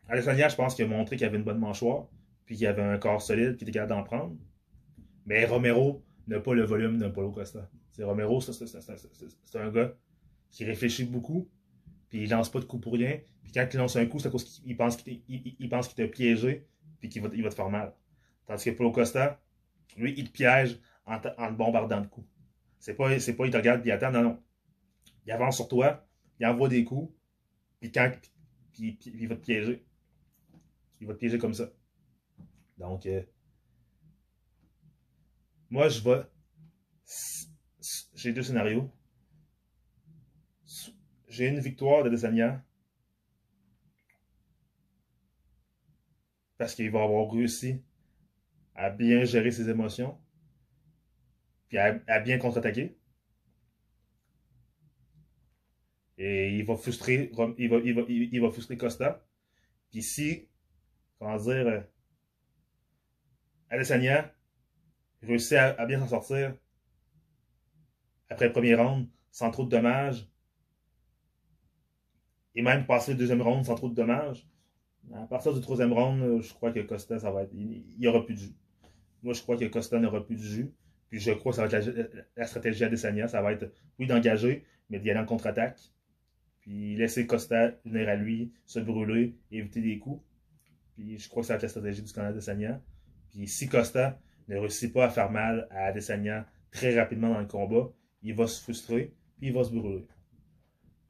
Alessandria, 0.09 0.49
je 0.49 0.55
pense 0.55 0.73
qu'il 0.73 0.85
a 0.85 0.87
montré 0.87 1.15
qu'il 1.15 1.27
avait 1.27 1.37
une 1.37 1.43
bonne 1.43 1.59
mâchoire, 1.59 2.07
puis 2.45 2.57
qu'il 2.57 2.65
avait 2.65 2.81
un 2.81 2.97
corps 2.97 3.21
solide, 3.21 3.55
qu'il 3.55 3.69
était 3.69 3.79
capable 3.79 3.99
d'en 3.99 4.03
prendre. 4.03 4.35
Mais 5.27 5.45
Romero 5.45 6.03
n'a 6.27 6.39
pas 6.39 6.55
le 6.55 6.63
volume 6.63 6.97
d'un 6.97 7.11
Polo 7.11 7.31
Costa. 7.31 7.69
C'est 7.91 8.03
Romero, 8.03 8.41
c'est 8.41 9.59
un 9.59 9.69
gars 9.69 9.93
qui 10.49 10.65
réfléchit 10.65 11.05
beaucoup, 11.05 11.47
puis 12.09 12.23
il 12.23 12.29
lance 12.29 12.51
pas 12.51 12.59
de 12.59 12.65
coups 12.65 12.81
pour 12.81 12.93
rien. 12.93 13.19
Puis 13.43 13.51
quand 13.53 13.67
il 13.71 13.77
lance 13.77 13.95
un 13.95 14.07
coup, 14.07 14.17
c'est 14.17 14.29
à 14.29 14.31
cause 14.31 14.61
qu'il 14.61 14.75
pense 14.75 14.97
qu'il 14.97 15.95
t'a 15.95 16.07
piégé, 16.07 16.67
puis 16.99 17.09
qu'il 17.09 17.21
va, 17.21 17.29
il 17.33 17.43
va 17.43 17.49
te 17.49 17.55
faire 17.55 17.69
mal. 17.69 17.93
Tandis 18.47 18.65
que 18.65 18.71
Polo 18.71 18.91
Costa, 18.91 19.39
lui, 19.97 20.15
il 20.17 20.25
te 20.25 20.31
piège 20.31 20.79
en, 21.05 21.15
en 21.15 21.19
te 21.19 21.53
bombardant 21.53 22.01
de 22.01 22.07
coups. 22.07 22.27
C'est 22.79 22.95
pas, 22.95 23.09
pas 23.09 23.45
il 23.45 23.51
te 23.51 23.57
regarde 23.57 23.81
puis 23.81 23.89
il 23.89 23.93
attend, 23.93 24.11
non, 24.11 24.23
non 24.23 24.39
il 25.25 25.31
avance 25.31 25.55
sur 25.55 25.67
toi, 25.67 26.05
il 26.39 26.45
envoie 26.45 26.69
des 26.69 26.83
coups, 26.83 27.13
puis 27.79 27.91
quand 27.91 28.11
puis, 28.73 28.97
il 29.05 29.27
va 29.27 29.35
te 29.35 29.41
piéger. 29.41 29.85
Il 30.99 31.07
va 31.07 31.13
te 31.13 31.19
piéger 31.19 31.37
comme 31.37 31.53
ça. 31.53 31.71
Donc, 32.77 33.05
euh, 33.05 33.23
moi, 35.69 35.89
je 35.89 36.01
vais. 36.01 36.23
J'ai 38.15 38.33
deux 38.33 38.43
scénarios. 38.43 38.89
J'ai 41.27 41.47
une 41.47 41.59
victoire 41.59 42.03
de 42.03 42.09
Desania. 42.09 42.63
Parce 46.57 46.75
qu'il 46.75 46.89
va 46.91 47.03
avoir 47.03 47.29
réussi 47.31 47.83
à 48.75 48.89
bien 48.89 49.23
gérer 49.25 49.51
ses 49.51 49.69
émotions. 49.69 50.17
Puis 51.67 51.77
à 51.77 52.19
bien 52.19 52.37
contre-attaquer. 52.37 52.97
Et 56.17 56.57
il 56.57 56.65
va 56.65 56.75
frustrer, 56.75 57.31
il 57.57 57.69
va, 57.69 57.77
il 57.83 57.93
va, 57.95 58.01
il 58.07 58.41
va 58.41 58.51
frustrer 58.51 58.77
Costa. 58.77 59.25
Puis 59.91 60.03
si, 60.03 60.47
comment 61.19 61.37
dire, 61.37 61.67
euh, 61.67 61.81
Alessania 63.69 64.33
réussit 65.21 65.57
à, 65.57 65.85
bien 65.85 65.99
s'en 65.99 66.07
sortir 66.07 66.55
après 68.29 68.47
le 68.47 68.51
premier 68.51 68.75
round 68.75 69.07
sans 69.31 69.49
trop 69.51 69.65
de 69.65 69.69
dommages, 69.69 70.27
et 72.55 72.61
même 72.61 72.85
passer 72.85 73.13
le 73.13 73.17
deuxième 73.17 73.41
round 73.41 73.65
sans 73.65 73.75
trop 73.75 73.89
de 73.89 73.95
dommages, 73.95 74.47
à 75.13 75.25
partir 75.27 75.53
du 75.53 75.61
troisième 75.61 75.91
round, 75.91 76.41
je 76.41 76.53
crois 76.53 76.71
que 76.71 76.79
Costa, 76.79 77.19
ça 77.19 77.31
va 77.31 77.43
être. 77.43 77.53
Il 77.53 77.83
n'y 77.97 78.07
aura 78.07 78.25
plus 78.25 78.35
de 78.35 78.39
jus. 78.39 78.55
Moi, 79.21 79.33
je 79.33 79.41
crois 79.41 79.57
que 79.57 79.65
Costa 79.65 79.99
n'aura 79.99 80.25
plus 80.25 80.35
de 80.35 80.41
jus. 80.41 80.73
Puis 81.09 81.19
je 81.19 81.31
crois 81.31 81.51
que 81.51 81.57
ça 81.57 81.67
va 81.67 81.77
être 81.77 82.27
la, 82.35 82.47
stratégie 82.47 82.83
Adesanya. 82.83 83.27
Ça 83.27 83.41
va 83.41 83.51
être, 83.53 83.71
oui, 83.99 84.07
d'engager, 84.07 84.65
mais 84.89 84.99
d'y 84.99 85.11
aller 85.11 85.19
en 85.19 85.25
contre-attaque 85.25 85.79
puis 86.63 86.95
laisser 86.95 87.27
Costa 87.27 87.73
venir 87.83 88.07
à 88.07 88.15
lui, 88.15 88.53
se 88.65 88.79
brûler, 88.79 89.35
éviter 89.51 89.81
des 89.81 89.99
coups. 89.99 90.23
Puis 90.95 91.17
je 91.17 91.27
crois 91.27 91.43
que 91.43 91.47
ça 91.47 91.57
la 91.57 91.67
stratégie 91.67 92.01
du 92.01 92.13
Canada 92.13 92.37
Adesanya. 92.37 92.81
Puis 93.29 93.49
si 93.49 93.67
Costa 93.67 94.17
ne 94.47 94.57
réussit 94.57 94.93
pas 94.93 95.05
à 95.05 95.09
faire 95.09 95.29
mal 95.29 95.67
à 95.71 95.87
Adesanya 95.87 96.47
très 96.71 96.97
rapidement 96.97 97.33
dans 97.33 97.41
le 97.41 97.47
combat, 97.47 97.91
il 98.21 98.33
va 98.33 98.47
se 98.47 98.61
frustrer, 98.61 99.13
puis 99.37 99.47
il 99.47 99.53
va 99.53 99.65
se 99.65 99.71
brûler. 99.71 100.07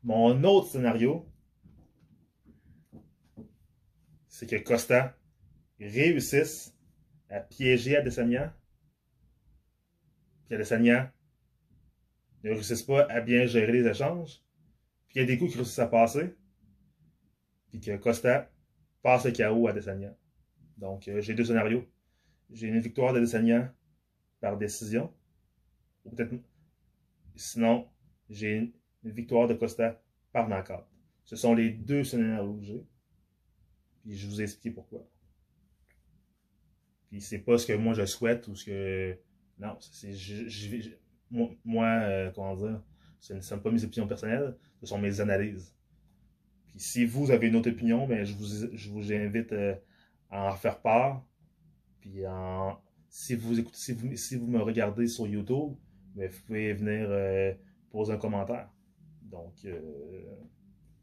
Mon 0.02 0.44
autre 0.44 0.70
scénario, 0.70 1.30
c'est 4.28 4.50
que 4.50 4.56
Costa 4.56 5.16
réussisse 5.80 6.76
à 7.30 7.42
piéger 7.42 7.96
Adesanya, 7.96 8.58
puis 10.46 10.56
Adesanya 10.56 11.14
ne 12.44 12.50
réussisse 12.50 12.82
pas 12.82 13.04
à 13.04 13.22
bien 13.22 13.46
gérer 13.46 13.72
les 13.72 13.88
échanges, 13.88 14.42
puis 15.14 15.22
il 15.22 15.30
y 15.30 15.32
a 15.32 15.32
des 15.32 15.38
coups 15.38 15.52
qui 15.52 15.58
réussissent 15.58 15.78
à 15.78 15.88
passer. 15.88 16.36
Puis 17.70 17.80
que 17.80 17.96
Costa 17.98 18.52
passe 19.04 19.26
le 19.26 19.32
KO 19.32 19.68
à 19.68 19.74
Desania. 19.74 20.18
Donc, 20.78 21.08
euh, 21.08 21.22
j'ai 21.22 21.36
deux 21.36 21.46
scénarios. 21.46 21.88
J'ai 22.50 22.68
une 22.68 22.80
victoire 22.80 23.14
de 23.14 23.20
Desania 23.20 23.74
par 24.42 24.58
décision. 24.58 25.14
Ou 26.04 26.10
peut-être. 26.10 26.34
Sinon, 27.36 27.88
j'ai 28.28 28.56
une, 28.58 28.74
victoire 29.04 29.48
de 29.48 29.54
Costa 29.54 30.02
par 30.32 30.48
knockout. 30.48 30.84
Ce 31.26 31.36
sont 31.36 31.54
les 31.54 31.70
deux 31.70 32.04
scénarios 32.04 32.56
que 32.56 32.64
j'ai. 32.64 32.84
Puis 34.02 34.18
je 34.18 34.28
vous 34.28 34.42
ai 34.42 34.46
expliqué 34.46 34.72
pourquoi. 34.72 35.08
Puis 37.10 37.22
c'est 37.22 37.40
pas 37.40 37.60
ce 37.60 37.68
que 37.68 37.74
moi 37.74 37.94
je 37.94 38.06
souhaite 38.06 38.48
ou 38.48 38.56
ce 38.56 38.66
que. 38.66 39.18
Non, 39.60 39.78
c'est. 39.80 40.16
Moi, 41.30 41.86
euh, 41.86 42.32
comment 42.32 42.56
dire 42.56 42.82
ce 43.24 43.32
ne 43.34 43.40
sont 43.40 43.58
pas 43.58 43.72
mes 43.72 43.82
opinions 43.86 44.06
personnelles, 44.06 44.54
ce 44.82 44.86
sont 44.86 45.00
mes 45.00 45.22
analyses. 45.22 45.74
Puis 46.68 46.80
si 46.82 47.06
vous 47.06 47.32
avez 47.32 47.48
une 47.48 47.56
autre 47.56 47.70
opinion, 47.70 48.06
ben, 48.06 48.26
je, 48.26 48.34
vous, 48.34 48.68
je 48.74 48.90
vous 48.90 49.14
invite 49.14 49.54
euh, 49.54 49.76
à 50.30 50.52
en 50.52 50.52
faire 50.52 50.82
part. 50.82 51.26
Puis 52.02 52.24
si, 53.08 53.36
vous 53.36 53.58
écoutez, 53.62 53.78
si, 53.78 53.94
vous, 53.94 54.14
si 54.18 54.36
vous 54.36 54.48
me 54.48 54.60
regardez 54.60 55.08
sur 55.08 55.26
YouTube, 55.26 55.74
ben, 56.16 56.30
vous 56.30 56.42
pouvez 56.46 56.74
venir 56.74 57.08
euh, 57.10 57.54
poser 57.92 58.12
un 58.12 58.18
commentaire. 58.18 58.70
Donc, 59.22 59.54
euh, 59.64 59.80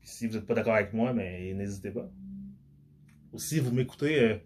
si 0.02 0.26
vous 0.26 0.34
n'êtes 0.34 0.46
pas 0.46 0.52
d'accord 0.54 0.74
avec 0.74 0.92
moi, 0.92 1.14
ben, 1.14 1.56
n'hésitez 1.56 1.90
pas. 1.90 2.12
Ou 3.32 3.38
si 3.38 3.60
vous 3.60 3.72
m'écoutez 3.72 4.42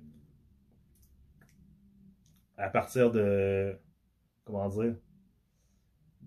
à 2.56 2.68
partir 2.68 3.10
de, 3.10 3.76
comment 4.44 4.68
dire, 4.68 4.94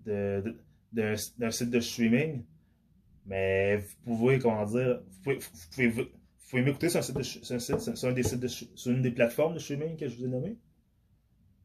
de 0.04 0.58
d'un 0.92 1.16
site 1.50 1.70
de 1.70 1.80
streaming, 1.80 2.44
Mais 3.26 3.76
vous 3.76 4.16
pouvez, 4.16 4.38
comment 4.38 4.64
dire, 4.64 5.02
vous 5.06 5.20
pouvez, 5.22 5.88
vous 5.88 6.04
pouvez, 6.50 6.62
m'écouter 6.62 6.88
sur 6.88 7.00
un 7.00 7.58
sur 7.58 7.80
sur 8.78 8.92
une 8.92 9.02
des 9.02 9.10
plateformes 9.10 9.54
de 9.54 9.58
streaming 9.58 9.96
que 9.96 10.08
je 10.08 10.16
vous 10.16 10.24
ai 10.24 10.28
nommé. 10.28 10.56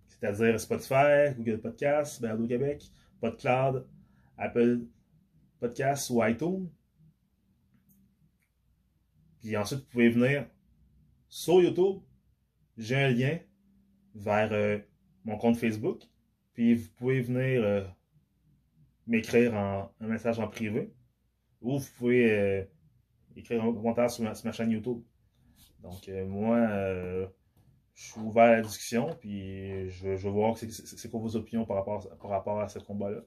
C'est-à-dire 0.07 0.59
Spotify, 0.59 1.35
Google 1.37 1.59
Podcasts, 1.59 2.21
Balado 2.21 2.47
Québec, 2.47 2.83
PodCloud, 3.19 3.85
Apple 4.37 4.85
Podcasts 5.59 6.09
ou 6.09 6.23
iTunes. 6.23 6.69
Puis 9.41 9.57
ensuite, 9.57 9.81
vous 9.81 9.89
pouvez 9.91 10.09
venir 10.09 10.47
sur 11.27 11.61
YouTube. 11.61 12.01
J'ai 12.77 12.95
un 12.95 13.09
lien 13.09 13.39
vers 14.15 14.51
euh, 14.53 14.79
mon 15.25 15.37
compte 15.37 15.57
Facebook. 15.57 16.03
Puis 16.53 16.75
vous 16.75 16.89
pouvez 16.95 17.21
venir 17.21 17.63
euh, 17.63 17.83
m'écrire 19.07 19.55
un 19.55 19.89
message 19.99 20.39
en 20.39 20.47
privé. 20.47 20.93
Ou 21.61 21.79
vous 21.79 21.89
pouvez 21.97 22.31
euh, 22.31 22.63
écrire 23.35 23.63
un 23.63 23.73
commentaire 23.73 24.09
sur 24.09 24.23
ma, 24.23 24.51
chaîne 24.51 24.71
YouTube. 24.71 25.01
Donc 25.81 26.07
moi, 26.27 26.67
je 27.93 28.03
suis 28.11 28.19
ouvert 28.19 28.43
à 28.43 28.55
la 28.57 28.61
discussion. 28.61 29.15
Puis 29.19 29.89
je, 29.89 30.09
veux 30.09 30.29
voir 30.29 30.57
c'est 30.57 31.11
quoi 31.11 31.19
vos 31.19 31.35
opinions 31.35 31.65
par 31.65 31.77
rapport, 31.77 32.17
par 32.17 32.29
rapport 32.29 32.59
à 32.59 32.69
ce 32.69 32.79
combat-là. 32.79 33.21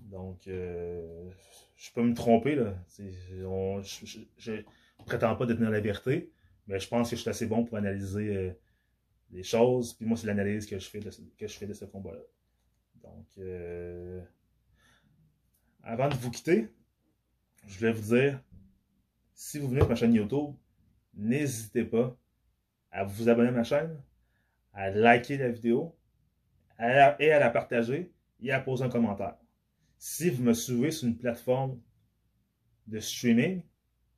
Donc, 0.00 0.42
je 0.46 1.92
peux 1.94 2.02
me 2.02 2.14
tromper. 2.14 2.54
Là. 2.54 2.74
je, 2.98 4.52
ne 4.52 5.04
prétends 5.04 5.34
pas 5.36 5.46
détenir 5.46 5.70
la 5.70 5.80
vérité, 5.80 6.30
mais 6.66 6.78
je 6.78 6.88
pense 6.88 7.10
que 7.10 7.16
je 7.16 7.20
suis 7.20 7.30
assez 7.30 7.46
bon 7.46 7.64
pour 7.64 7.76
analyser 7.76 8.54
les 9.30 9.42
choses. 9.42 9.94
Puis 9.94 10.06
moi, 10.06 10.16
c'est 10.16 10.26
l'analyse 10.26 10.66
que 10.66 10.78
je 10.78 10.88
fais 10.88 11.00
de 11.00 11.10
ce, 11.10 11.20
que 11.36 11.46
je 11.46 11.56
fais 11.56 11.66
de 11.66 11.72
ce 11.72 11.84
combat-là. 11.84 12.22
Donc, 13.02 13.26
euh, 13.38 14.20
avant 15.86 16.08
de 16.08 16.14
vous 16.14 16.32
quitter, 16.32 16.68
je 17.68 17.78
voulais 17.78 17.92
vous 17.92 18.16
dire, 18.16 18.42
si 19.34 19.60
vous 19.60 19.68
venez 19.68 19.80
sur 19.80 19.88
ma 19.88 19.94
chaîne 19.94 20.14
YouTube, 20.14 20.54
n'hésitez 21.14 21.84
pas 21.84 22.16
à 22.90 23.04
vous 23.04 23.28
abonner 23.28 23.50
à 23.50 23.52
ma 23.52 23.62
chaîne, 23.62 23.96
à 24.72 24.90
liker 24.90 25.38
la 25.38 25.48
vidéo 25.48 25.96
et 26.80 26.82
à 26.82 27.38
la 27.38 27.50
partager 27.50 28.12
et 28.40 28.50
à 28.50 28.60
poser 28.60 28.82
un 28.82 28.88
commentaire. 28.88 29.36
Si 29.96 30.28
vous 30.28 30.42
me 30.42 30.54
suivez 30.54 30.90
sur 30.90 31.06
une 31.06 31.16
plateforme 31.16 31.80
de 32.88 32.98
streaming 32.98 33.62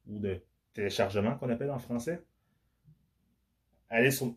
ou 0.07 0.19
de 0.19 0.43
téléchargement 0.73 1.37
qu'on 1.37 1.51
appelle 1.51 1.71
en 1.71 1.79
français, 1.79 2.25
allez 3.91 4.11
sur 4.11 4.35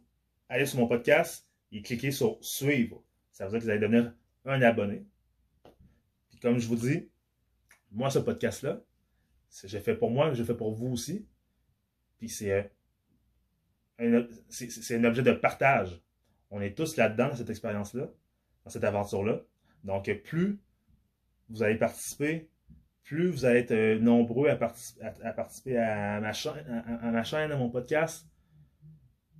allez 0.49 0.65
sur 0.65 0.79
mon 0.79 0.87
podcast 0.87 1.47
et 1.71 1.81
cliquez 1.81 2.11
sur 2.11 2.37
suivre. 2.41 3.01
Ça 3.31 3.45
veut 3.45 3.51
dire 3.51 3.59
que 3.59 3.63
vous 3.63 3.69
allez 3.69 3.79
devenir 3.79 4.13
un 4.43 4.61
abonné. 4.61 5.05
Puis 6.29 6.39
comme 6.39 6.59
je 6.59 6.67
vous 6.67 6.75
dis, 6.75 7.09
moi, 7.91 8.09
ce 8.09 8.19
podcast-là, 8.19 8.81
j'ai 9.65 9.79
fait 9.79 9.95
pour 9.95 10.11
moi, 10.11 10.33
j'ai 10.33 10.45
fait 10.45 10.55
pour 10.55 10.73
vous 10.73 10.87
aussi. 10.87 11.27
Puis 12.17 12.29
c'est 12.29 12.71
un, 13.99 14.27
un 14.27 15.03
objet 15.03 15.23
de 15.23 15.33
partage. 15.33 16.01
On 16.49 16.61
est 16.61 16.75
tous 16.75 16.97
là-dedans, 16.97 17.29
dans 17.29 17.35
cette 17.35 17.49
expérience-là, 17.49 18.09
dans 18.63 18.69
cette 18.69 18.83
aventure-là. 18.83 19.41
Donc, 19.83 20.11
plus 20.23 20.59
vous 21.49 21.63
allez 21.63 21.77
participer, 21.77 22.49
plus 23.03 23.29
vous 23.29 23.45
allez 23.45 23.59
être 23.59 23.71
euh, 23.71 23.99
nombreux 23.99 24.49
à, 24.49 24.55
participer 24.55 25.77
à 25.77 26.19
ma, 26.21 26.31
chaîne, 26.33 26.83
à 27.01 27.11
ma 27.11 27.23
chaîne, 27.23 27.51
à 27.51 27.57
mon 27.57 27.69
podcast, 27.69 28.27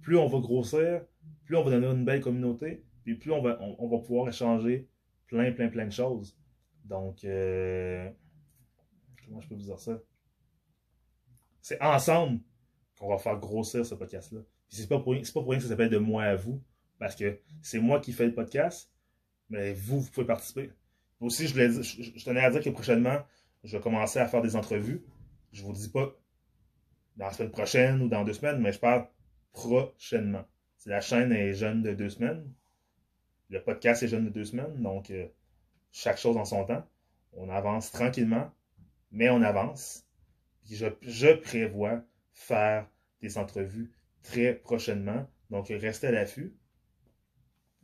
plus 0.01 0.17
on 0.17 0.27
va 0.27 0.39
grossir, 0.39 1.01
plus 1.45 1.55
on 1.55 1.63
va 1.63 1.71
donner 1.71 1.87
une 1.87 2.05
belle 2.05 2.21
communauté, 2.21 2.83
puis 3.03 3.15
plus 3.15 3.31
on 3.31 3.41
va, 3.41 3.59
on, 3.61 3.87
va 3.87 3.99
pouvoir 3.99 4.27
échanger 4.27 4.89
plein, 5.27 5.51
plein, 5.51 5.69
plein 5.69 5.85
de 5.85 5.91
choses. 5.91 6.37
Donc, 6.83 7.23
euh, 7.23 8.09
comment 9.31 9.41
je 9.41 9.47
peux 9.47 9.55
vous 9.55 9.61
dire 9.61 9.79
ça? 9.79 9.97
C'est 11.61 11.81
ensemble 11.81 12.41
qu'on 12.99 13.07
va 13.07 13.17
faire 13.17 13.39
grossir 13.39 13.85
ce 13.85 13.95
podcast-là. 13.95 14.41
c'est 14.69 14.89
pas 14.89 14.97
pas 14.97 15.03
pour 15.03 15.13
rien 15.13 15.21
que 15.57 15.63
ça 15.63 15.69
s'appelle 15.69 15.89
de 15.89 15.97
moi 15.97 16.23
à 16.23 16.35
vous, 16.35 16.61
parce 16.99 17.15
que 17.15 17.39
c'est 17.61 17.79
moi 17.79 18.01
qui 18.01 18.11
fais 18.11 18.25
le 18.25 18.33
podcast, 18.33 18.91
mais 19.49 19.73
vous, 19.73 20.01
vous 20.01 20.11
pouvez 20.11 20.25
participer. 20.25 20.71
Aussi, 21.21 21.47
je, 21.47 22.23
tenais 22.25 22.41
à 22.41 22.51
dire 22.51 22.61
que 22.61 22.69
prochainement, 22.69 23.19
je 23.63 23.77
vais 23.77 23.81
commencer 23.81 24.19
à 24.19 24.27
faire 24.27 24.41
des 24.41 24.55
entrevues. 24.55 25.01
Je 25.53 25.63
vous 25.63 25.71
dis 25.71 25.89
pas 25.89 26.13
dans 27.15 27.27
la 27.27 27.33
semaine 27.33 27.51
prochaine 27.51 28.01
ou 28.01 28.09
dans 28.09 28.23
deux 28.23 28.33
semaines, 28.33 28.59
mais 28.59 28.71
je 28.71 28.79
parle 28.79 29.07
prochainement. 29.53 30.45
La 30.85 30.99
chaîne 30.99 31.31
est 31.31 31.53
jeune 31.53 31.83
de 31.83 31.93
deux 31.93 32.09
semaines. 32.09 32.51
Le 33.49 33.61
podcast 33.63 34.03
est 34.03 34.07
jeune 34.07 34.25
de 34.25 34.29
deux 34.29 34.45
semaines. 34.45 34.81
Donc, 34.81 35.09
euh, 35.11 35.27
chaque 35.91 36.17
chose 36.17 36.37
en 36.37 36.45
son 36.45 36.65
temps. 36.65 36.85
On 37.33 37.49
avance 37.49 37.91
tranquillement, 37.91 38.51
mais 39.11 39.29
on 39.29 39.41
avance. 39.41 40.05
je, 40.69 40.87
je 41.01 41.33
prévois 41.33 42.03
faire 42.33 42.89
des 43.21 43.37
entrevues 43.37 43.91
très 44.23 44.55
prochainement. 44.55 45.27
Donc, 45.49 45.67
restez 45.67 46.07
à 46.07 46.11
l'affût. 46.11 46.55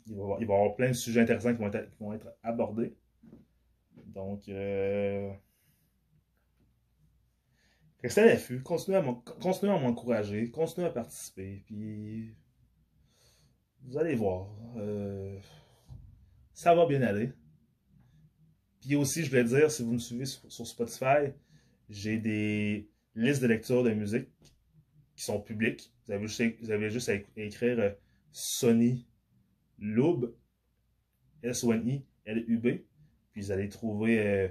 Il 0.08 0.16
va, 0.16 0.38
y 0.40 0.44
avoir 0.44 0.76
plein 0.76 0.90
de 0.90 0.94
sujets 0.94 1.22
intéressants 1.22 1.54
qui 1.54 1.62
vont 2.00 2.13
être, 2.13 2.28
abordés. 2.44 2.96
Donc, 4.13 4.48
euh, 4.48 5.32
Restez 8.04 8.22
à 8.22 8.26
l'affût, 8.26 8.62
continuez 8.62 8.98
à 8.98 9.80
m'encourager, 9.80 10.52
continuez 10.52 10.88
à 10.88 10.92
participer, 10.92 11.63
puis 11.66 12.36
vous 13.84 13.98
allez 13.98 14.13
voir, 14.16 14.48
euh, 14.78 15.40
ça 16.54 16.76
va 16.76 16.86
bien 16.86 17.02
aller. 17.02 17.34
Puis 18.82 18.96
aussi, 18.96 19.24
je 19.24 19.30
voulais 19.30 19.44
dire, 19.44 19.72
si 19.72 19.84
vous 19.84 19.94
me 19.94 20.00
suivez 20.00 20.26
sur, 20.26 20.68
Spotify, 20.68 21.32
j'ai 21.90 22.18
des 22.18 22.90
listes 23.16 23.42
de 23.42 23.48
lecture 23.48 23.84
de 23.84 23.92
musique 23.92 24.28
qui 25.16 25.24
sont 25.24 25.42
publiques. 25.42 25.92
Vous 26.08 26.13
avez 26.72 26.90
juste, 26.90 27.10
à 27.10 27.16
écrire 27.36 27.80
euh, 27.80 27.92
Sony 28.32 29.08
Lube, 29.80 30.26
S-O-N-I, 31.44 32.04
L-U-B, 32.26 32.68
puis 33.32 33.42
vous 33.42 33.52
allez 33.52 33.70
trouver 33.70 34.20
euh, 34.20 34.48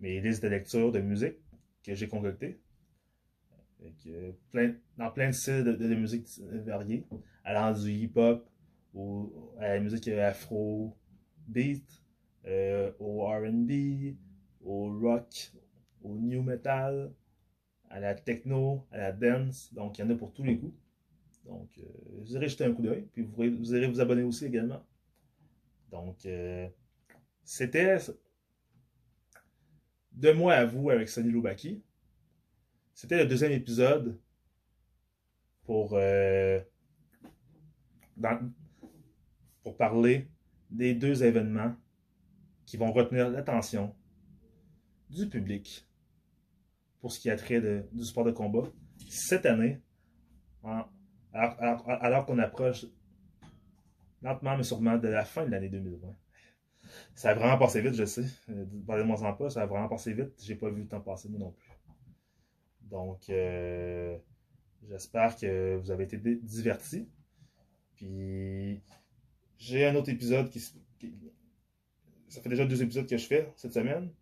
mes 0.00 0.20
listes 0.20 0.42
de 0.42 0.48
lecture 0.48 0.92
de 0.92 1.00
musique 1.00 1.36
que 1.82 1.94
j'ai 1.94 2.08
concoctées 2.08 2.60
plein, 4.50 4.74
dans 4.96 5.10
plein 5.10 5.28
de 5.28 5.34
styles 5.34 5.64
de, 5.64 5.94
musique 5.94 6.26
variés, 6.64 7.06
allant 7.44 7.72
du 7.72 7.90
hip-hop 7.90 8.48
à 9.60 9.68
la 9.68 9.80
musique 9.80 10.08
afro, 10.08 10.96
beat, 11.46 11.84
euh, 12.46 12.92
au 12.98 13.26
RB, 13.26 14.14
au 14.64 14.98
rock, 15.00 15.52
au 16.02 16.14
new 16.16 16.42
metal, 16.42 17.12
à 17.90 18.00
la 18.00 18.14
techno, 18.14 18.86
à 18.90 18.98
la 18.98 19.12
dance. 19.12 19.72
Donc, 19.74 19.98
il 19.98 20.02
y 20.02 20.04
en 20.04 20.10
a 20.10 20.14
pour 20.14 20.32
tous 20.32 20.44
les 20.44 20.56
goûts. 20.56 20.74
Donc, 21.44 21.70
euh, 21.78 21.82
vous 22.18 22.34
irez 22.34 22.48
jeter 22.48 22.64
un 22.64 22.72
coup 22.72 22.82
d'œil, 22.82 23.08
puis 23.12 23.22
vous, 23.22 23.32
vous, 23.34 23.74
irez 23.74 23.86
vous 23.86 24.00
abonner 24.00 24.22
aussi 24.22 24.46
également. 24.46 24.84
Donc, 25.90 26.26
euh, 26.26 26.68
c'était 27.44 27.98
de 30.12 30.32
moi 30.32 30.54
à 30.54 30.64
vous 30.66 30.90
avec 30.90 31.08
Sonny 31.08 31.30
Loubaki. 31.30 31.82
C'était 32.94 33.16
le 33.16 33.26
deuxième 33.26 33.52
épisode 33.52 34.18
pour, 35.64 35.98
pour 39.62 39.76
parler 39.76 40.28
des 40.70 40.94
deux 40.94 41.22
événements 41.22 41.74
qui 42.68 42.76
vont 42.76 42.92
retenir 42.92 43.30
l'attention 43.30 43.94
du 45.08 45.26
public 45.26 45.88
pour 47.00 47.10
ce 47.10 47.18
qui 47.18 47.30
a 47.30 47.36
trait 47.36 47.62
du 47.92 48.04
sport 48.04 48.24
de 48.24 48.30
combat 48.30 48.70
cette 49.08 49.46
année, 49.46 49.80
alors, 51.32 52.26
qu'on 52.26 52.38
approche 52.38 52.84
lentement 54.20 54.58
mais 54.58 54.64
sûrement 54.64 54.98
de 54.98 55.08
la 55.08 55.24
fin 55.24 55.46
de 55.46 55.50
l'année 55.50 55.70
2020. 55.70 56.14
Ça 57.14 57.30
a 57.30 57.34
vraiment 57.34 57.56
passé 57.56 57.80
vite, 57.80 57.94
je 57.94 58.04
sais. 58.04 58.26
Euh, 58.50 58.66
parlez-moi 58.86 59.22
en 59.22 59.32
pas, 59.34 59.48
ça 59.48 59.62
a 59.62 59.66
vraiment 59.66 59.88
passé 59.88 60.12
vite. 60.12 60.32
J'ai 60.42 60.54
pas 60.54 60.68
vu 60.68 60.82
le 60.82 60.88
temps 60.88 61.00
passer, 61.00 61.30
moi 61.30 61.38
non 61.38 61.52
plus. 61.52 61.72
Donc, 62.82 63.30
euh, 63.30 64.18
j'espère 64.88 65.36
que 65.36 65.76
vous 65.76 65.90
avez 65.90 66.04
été 66.04 66.18
divertis. 66.18 67.08
Puis, 67.94 68.82
j'ai 69.56 69.86
un 69.86 69.94
autre 69.94 70.10
épisode 70.10 70.50
qui, 70.50 70.60
Ça 72.28 72.42
fait 72.42 72.48
déjà 72.48 72.66
deux 72.66 72.82
épisodes 72.82 73.08
que 73.08 73.16
je 73.16 73.26
fais 73.26 73.52
cette 73.56 73.72
semaine. 73.72 74.12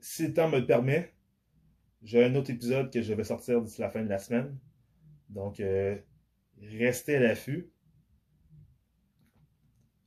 Si 0.00 0.26
le 0.26 0.34
temps 0.34 0.50
me 0.50 0.60
le 0.60 0.66
permet, 0.66 1.14
j'ai 2.02 2.22
un 2.24 2.34
autre 2.34 2.50
épisode 2.50 2.92
que 2.92 3.00
je 3.00 3.14
vais 3.14 3.24
sortir 3.24 3.62
d'ici 3.62 3.80
la 3.80 3.90
fin 3.90 4.02
de 4.02 4.08
la 4.08 4.18
semaine. 4.18 4.58
Donc, 5.30 5.60
euh, 5.60 5.98
restez 6.60 7.16
à 7.16 7.20
l'affût. 7.20 7.70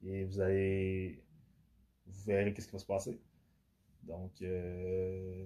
Et 0.03 0.23
vous 0.23 0.39
allez. 0.39 1.23
Vous 2.05 2.23
verrez 2.25 2.53
qu'est-ce 2.53 2.67
qui 2.67 2.73
va 2.73 2.79
se 2.79 2.85
passer. 2.85 3.19
Donc, 4.03 4.41
euh, 4.41 5.45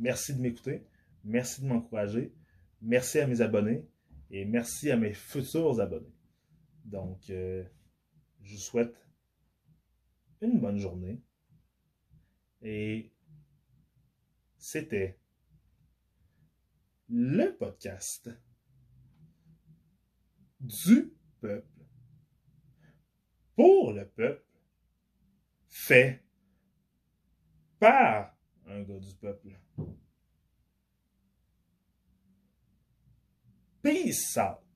Merci 0.00 0.34
de 0.34 0.40
m'écouter. 0.40 0.86
Merci 1.24 1.60
de 1.60 1.66
m'encourager. 1.66 2.32
Merci 2.80 3.18
à 3.18 3.26
mes 3.26 3.42
abonnés. 3.42 3.86
Et 4.30 4.46
merci 4.46 4.90
à 4.90 4.96
mes 4.96 5.12
futurs 5.12 5.78
abonnés. 5.80 6.14
Donc, 6.86 7.28
euh, 7.28 7.62
je 8.40 8.54
vous 8.54 8.60
souhaite 8.60 9.09
une 10.40 10.60
bonne 10.60 10.78
journée. 10.78 11.22
Et 12.62 13.12
c'était 14.58 15.18
le 17.08 17.56
podcast 17.56 18.30
du 20.60 21.12
peuple 21.40 21.84
pour 23.56 23.92
le 23.92 24.06
peuple 24.06 24.44
fait 25.66 26.22
par 27.78 28.36
un 28.66 28.82
gars 28.82 28.98
du 28.98 29.14
peuple. 29.14 29.58
Peace 33.82 34.36
out. 34.38 34.69